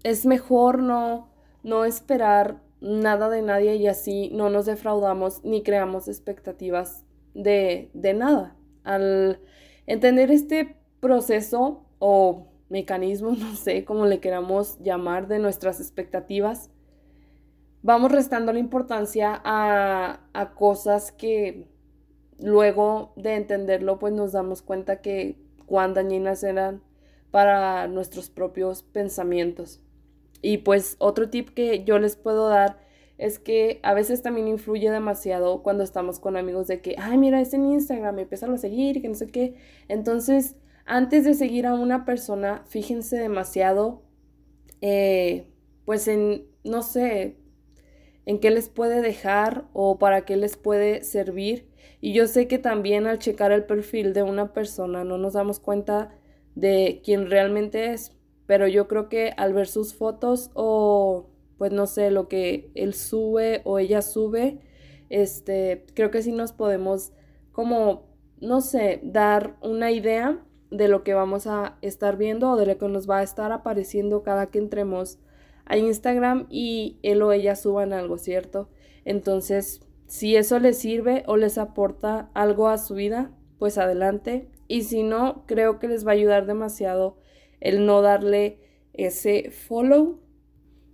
es 0.03 0.25
mejor 0.25 0.81
no, 0.81 1.29
no 1.63 1.85
esperar 1.85 2.61
nada 2.79 3.29
de 3.29 3.41
nadie 3.43 3.75
y 3.75 3.87
así 3.87 4.31
no 4.33 4.49
nos 4.49 4.65
defraudamos 4.65 5.43
ni 5.43 5.61
creamos 5.61 6.07
expectativas 6.07 7.03
de, 7.33 7.91
de 7.93 8.13
nada. 8.13 8.55
Al 8.83 9.39
entender 9.85 10.31
este 10.31 10.77
proceso 10.99 11.85
o 11.99 12.47
mecanismo, 12.69 13.31
no 13.37 13.55
sé 13.55 13.85
cómo 13.85 14.05
le 14.05 14.19
queramos 14.19 14.79
llamar, 14.79 15.27
de 15.27 15.37
nuestras 15.39 15.79
expectativas, 15.79 16.71
vamos 17.83 18.11
restando 18.11 18.53
la 18.53 18.59
importancia 18.59 19.39
a, 19.43 20.21
a 20.33 20.53
cosas 20.55 21.11
que 21.11 21.67
luego 22.39 23.13
de 23.17 23.35
entenderlo, 23.35 23.99
pues 23.99 24.13
nos 24.13 24.31
damos 24.31 24.61
cuenta 24.61 25.01
que 25.01 25.37
cuán 25.65 25.93
dañinas 25.93 26.43
eran 26.43 26.81
para 27.31 27.87
nuestros 27.87 28.29
propios 28.29 28.83
pensamientos. 28.83 29.81
Y 30.41 30.59
pues 30.59 30.95
otro 30.99 31.29
tip 31.29 31.49
que 31.49 31.83
yo 31.83 31.99
les 31.99 32.15
puedo 32.15 32.49
dar 32.49 32.79
es 33.17 33.37
que 33.39 33.79
a 33.83 33.93
veces 33.93 34.23
también 34.23 34.47
influye 34.47 34.89
demasiado 34.89 35.61
cuando 35.61 35.83
estamos 35.83 36.19
con 36.19 36.37
amigos 36.37 36.67
de 36.67 36.81
que, 36.81 36.95
ay, 36.97 37.17
mira, 37.17 37.39
es 37.39 37.53
en 37.53 37.65
Instagram, 37.65 38.17
empieza 38.17 38.51
a 38.51 38.57
seguir, 38.57 39.01
que 39.01 39.07
no 39.07 39.13
sé 39.13 39.27
qué. 39.27 39.55
Entonces, 39.87 40.55
antes 40.85 41.23
de 41.23 41.35
seguir 41.35 41.67
a 41.67 41.75
una 41.75 42.03
persona, 42.03 42.63
fíjense 42.67 43.17
demasiado, 43.17 44.01
eh, 44.81 45.45
pues 45.85 46.07
en, 46.07 46.47
no 46.63 46.81
sé, 46.81 47.37
en 48.25 48.39
qué 48.39 48.49
les 48.49 48.69
puede 48.69 49.01
dejar 49.01 49.65
o 49.73 49.99
para 49.99 50.25
qué 50.25 50.35
les 50.35 50.57
puede 50.57 51.03
servir. 51.03 51.69
Y 52.01 52.13
yo 52.13 52.25
sé 52.25 52.47
que 52.47 52.57
también 52.57 53.05
al 53.05 53.19
checar 53.19 53.51
el 53.51 53.65
perfil 53.65 54.13
de 54.13 54.23
una 54.23 54.53
persona 54.53 55.03
no 55.03 55.19
nos 55.19 55.33
damos 55.33 55.59
cuenta 55.59 56.11
de 56.55 57.01
quién 57.03 57.29
realmente 57.29 57.93
es, 57.93 58.15
pero 58.45 58.67
yo 58.67 58.87
creo 58.87 59.09
que 59.09 59.33
al 59.37 59.53
ver 59.53 59.67
sus 59.67 59.93
fotos 59.93 60.51
o 60.53 61.29
pues 61.57 61.71
no 61.71 61.85
sé, 61.85 62.09
lo 62.09 62.27
que 62.27 62.71
él 62.73 62.95
sube 62.95 63.61
o 63.65 63.77
ella 63.77 64.01
sube, 64.01 64.57
este, 65.09 65.85
creo 65.93 66.09
que 66.09 66.23
sí 66.23 66.31
nos 66.31 66.53
podemos 66.53 67.13
como, 67.51 68.07
no 68.39 68.61
sé, 68.61 68.99
dar 69.03 69.57
una 69.61 69.91
idea 69.91 70.43
de 70.71 70.87
lo 70.87 71.03
que 71.03 71.13
vamos 71.13 71.45
a 71.45 71.77
estar 71.81 72.17
viendo 72.17 72.49
o 72.49 72.55
de 72.55 72.65
lo 72.65 72.77
que 72.79 72.87
nos 72.87 73.07
va 73.07 73.19
a 73.19 73.23
estar 73.23 73.51
apareciendo 73.51 74.23
cada 74.23 74.47
que 74.47 74.57
entremos 74.57 75.19
a 75.65 75.77
Instagram 75.77 76.47
y 76.49 76.97
él 77.03 77.21
o 77.21 77.31
ella 77.31 77.55
suban 77.55 77.93
algo, 77.93 78.17
¿cierto? 78.17 78.67
Entonces, 79.05 79.81
si 80.07 80.35
eso 80.35 80.59
les 80.59 80.79
sirve 80.79 81.23
o 81.27 81.37
les 81.37 81.57
aporta 81.57 82.31
algo 82.33 82.69
a 82.69 82.77
su 82.77 82.95
vida, 82.95 83.31
pues 83.59 83.77
adelante. 83.77 84.49
Y 84.71 84.83
si 84.83 85.03
no, 85.03 85.43
creo 85.47 85.79
que 85.79 85.89
les 85.89 86.07
va 86.07 86.11
a 86.11 86.13
ayudar 86.13 86.45
demasiado 86.45 87.17
el 87.59 87.85
no 87.85 88.01
darle 88.01 88.57
ese 88.93 89.51
follow 89.51 90.21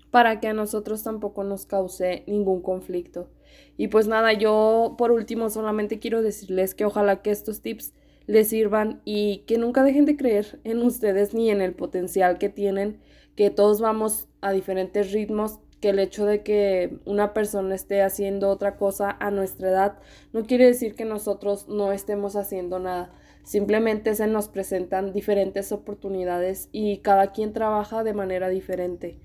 para 0.09 0.39
que 0.39 0.47
a 0.47 0.53
nosotros 0.53 1.03
tampoco 1.03 1.43
nos 1.43 1.67
cause 1.67 2.23
ningún 2.25 2.63
conflicto. 2.63 3.29
Y 3.77 3.89
pues 3.89 4.07
nada, 4.07 4.33
yo 4.33 4.95
por 4.97 5.11
último 5.11 5.51
solamente 5.51 5.99
quiero 5.99 6.23
decirles 6.23 6.73
que 6.73 6.85
ojalá 6.85 7.21
que 7.21 7.29
estos 7.29 7.61
tips 7.61 7.93
les 8.25 8.47
sirvan 8.47 8.99
y 9.05 9.43
que 9.45 9.59
nunca 9.59 9.83
dejen 9.83 10.05
de 10.05 10.17
creer 10.17 10.59
en 10.63 10.81
ustedes 10.81 11.35
ni 11.35 11.51
en 11.51 11.61
el 11.61 11.75
potencial 11.75 12.39
que 12.39 12.49
tienen, 12.49 12.99
que 13.35 13.51
todos 13.51 13.79
vamos 13.79 14.27
a 14.41 14.53
diferentes 14.53 15.11
ritmos, 15.11 15.59
que 15.81 15.89
el 15.89 15.99
hecho 15.99 16.25
de 16.25 16.41
que 16.41 16.97
una 17.05 17.31
persona 17.35 17.75
esté 17.75 18.01
haciendo 18.01 18.49
otra 18.49 18.75
cosa 18.75 19.15
a 19.19 19.29
nuestra 19.29 19.69
edad 19.69 19.99
no 20.33 20.47
quiere 20.47 20.65
decir 20.65 20.95
que 20.95 21.05
nosotros 21.05 21.67
no 21.67 21.91
estemos 21.91 22.35
haciendo 22.35 22.79
nada. 22.79 23.13
Simplemente 23.47 24.13
se 24.13 24.27
nos 24.27 24.49
presentan 24.49 25.13
diferentes 25.13 25.71
oportunidades 25.71 26.67
y 26.73 26.97
cada 26.97 27.31
quien 27.31 27.53
trabaja 27.53 28.03
de 28.03 28.13
manera 28.13 28.49
diferente. 28.49 29.21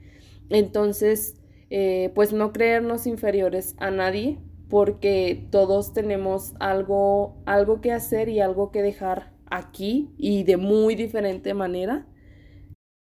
Entonces, 0.49 1.41
eh, 1.71 2.13
pues 2.15 2.33
no 2.33 2.53
creernos 2.53 3.09
inferiores 3.09 3.75
a 3.79 3.91
nadie, 3.91 4.39
porque 4.69 5.49
todos 5.51 5.93
tenemos 5.93 6.55
algo, 6.61 7.43
algo 7.47 7.81
que 7.81 7.91
hacer 7.91 8.29
y 8.29 8.39
algo 8.39 8.71
que 8.71 8.81
dejar 8.81 9.33
aquí 9.51 10.15
y 10.17 10.45
de 10.45 10.57
muy 10.57 10.95
diferente 10.95 11.53
manera. 11.53 12.07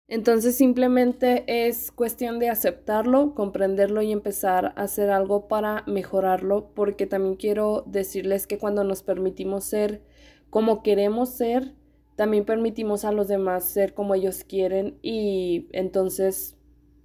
Entonces 0.07 0.55
simplemente 0.55 1.43
es 1.67 1.91
cuestión 1.91 2.39
de 2.39 2.47
aceptarlo, 2.47 3.35
comprenderlo 3.35 4.01
y 4.01 4.13
empezar 4.13 4.67
a 4.67 4.83
hacer 4.83 5.09
algo 5.09 5.49
para 5.49 5.83
mejorarlo, 5.85 6.71
porque 6.73 7.07
también 7.07 7.35
quiero 7.35 7.83
decirles 7.87 8.47
que 8.47 8.57
cuando 8.57 8.85
nos 8.85 9.03
permitimos 9.03 9.65
ser 9.65 10.01
como 10.49 10.83
queremos 10.83 11.29
ser, 11.29 11.73
también 12.15 12.45
permitimos 12.45 13.05
a 13.05 13.11
los 13.11 13.27
demás 13.27 13.65
ser 13.65 13.93
como 13.93 14.15
ellos 14.15 14.43
quieren 14.43 14.99
y 15.01 15.67
entonces 15.71 16.57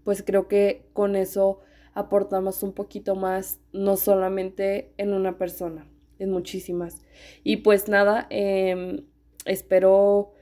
pues 0.05 0.23
creo 0.23 0.49
que 0.49 0.89
con 0.93 1.17
eso 1.17 1.61
aportamos 1.95 2.63
un 2.63 2.73
poquito 2.73 3.15
más, 3.15 3.61
no 3.73 3.97
solamente 3.97 4.93
en 4.99 5.13
una 5.13 5.39
persona, 5.39 5.87
en 6.19 6.31
muchísimas. 6.31 7.03
Y 7.43 7.59
pues 7.59 7.89
nada, 7.89 8.27
em, 8.31 9.07
espero, 9.45 10.33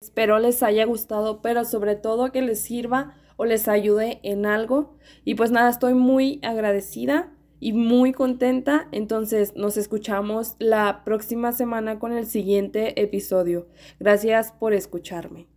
espero 0.00 0.38
les 0.38 0.62
haya 0.62 0.84
gustado, 0.84 1.42
pero 1.42 1.64
sobre 1.64 1.96
todo 1.96 2.32
que 2.32 2.42
les 2.42 2.60
sirva 2.60 3.16
o 3.36 3.44
les 3.44 3.68
ayude 3.68 4.20
en 4.22 4.46
algo. 4.46 4.96
Y 5.24 5.34
pues 5.34 5.50
nada, 5.50 5.70
estoy 5.70 5.94
muy 5.94 6.40
agradecida 6.42 7.31
y 7.62 7.72
muy 7.72 8.12
contenta. 8.12 8.88
Entonces 8.90 9.54
nos 9.54 9.76
escuchamos 9.76 10.56
la 10.58 11.04
próxima 11.04 11.52
semana 11.52 12.00
con 12.00 12.12
el 12.12 12.26
siguiente 12.26 13.00
episodio. 13.00 13.68
Gracias 14.00 14.50
por 14.52 14.74
escucharme. 14.74 15.51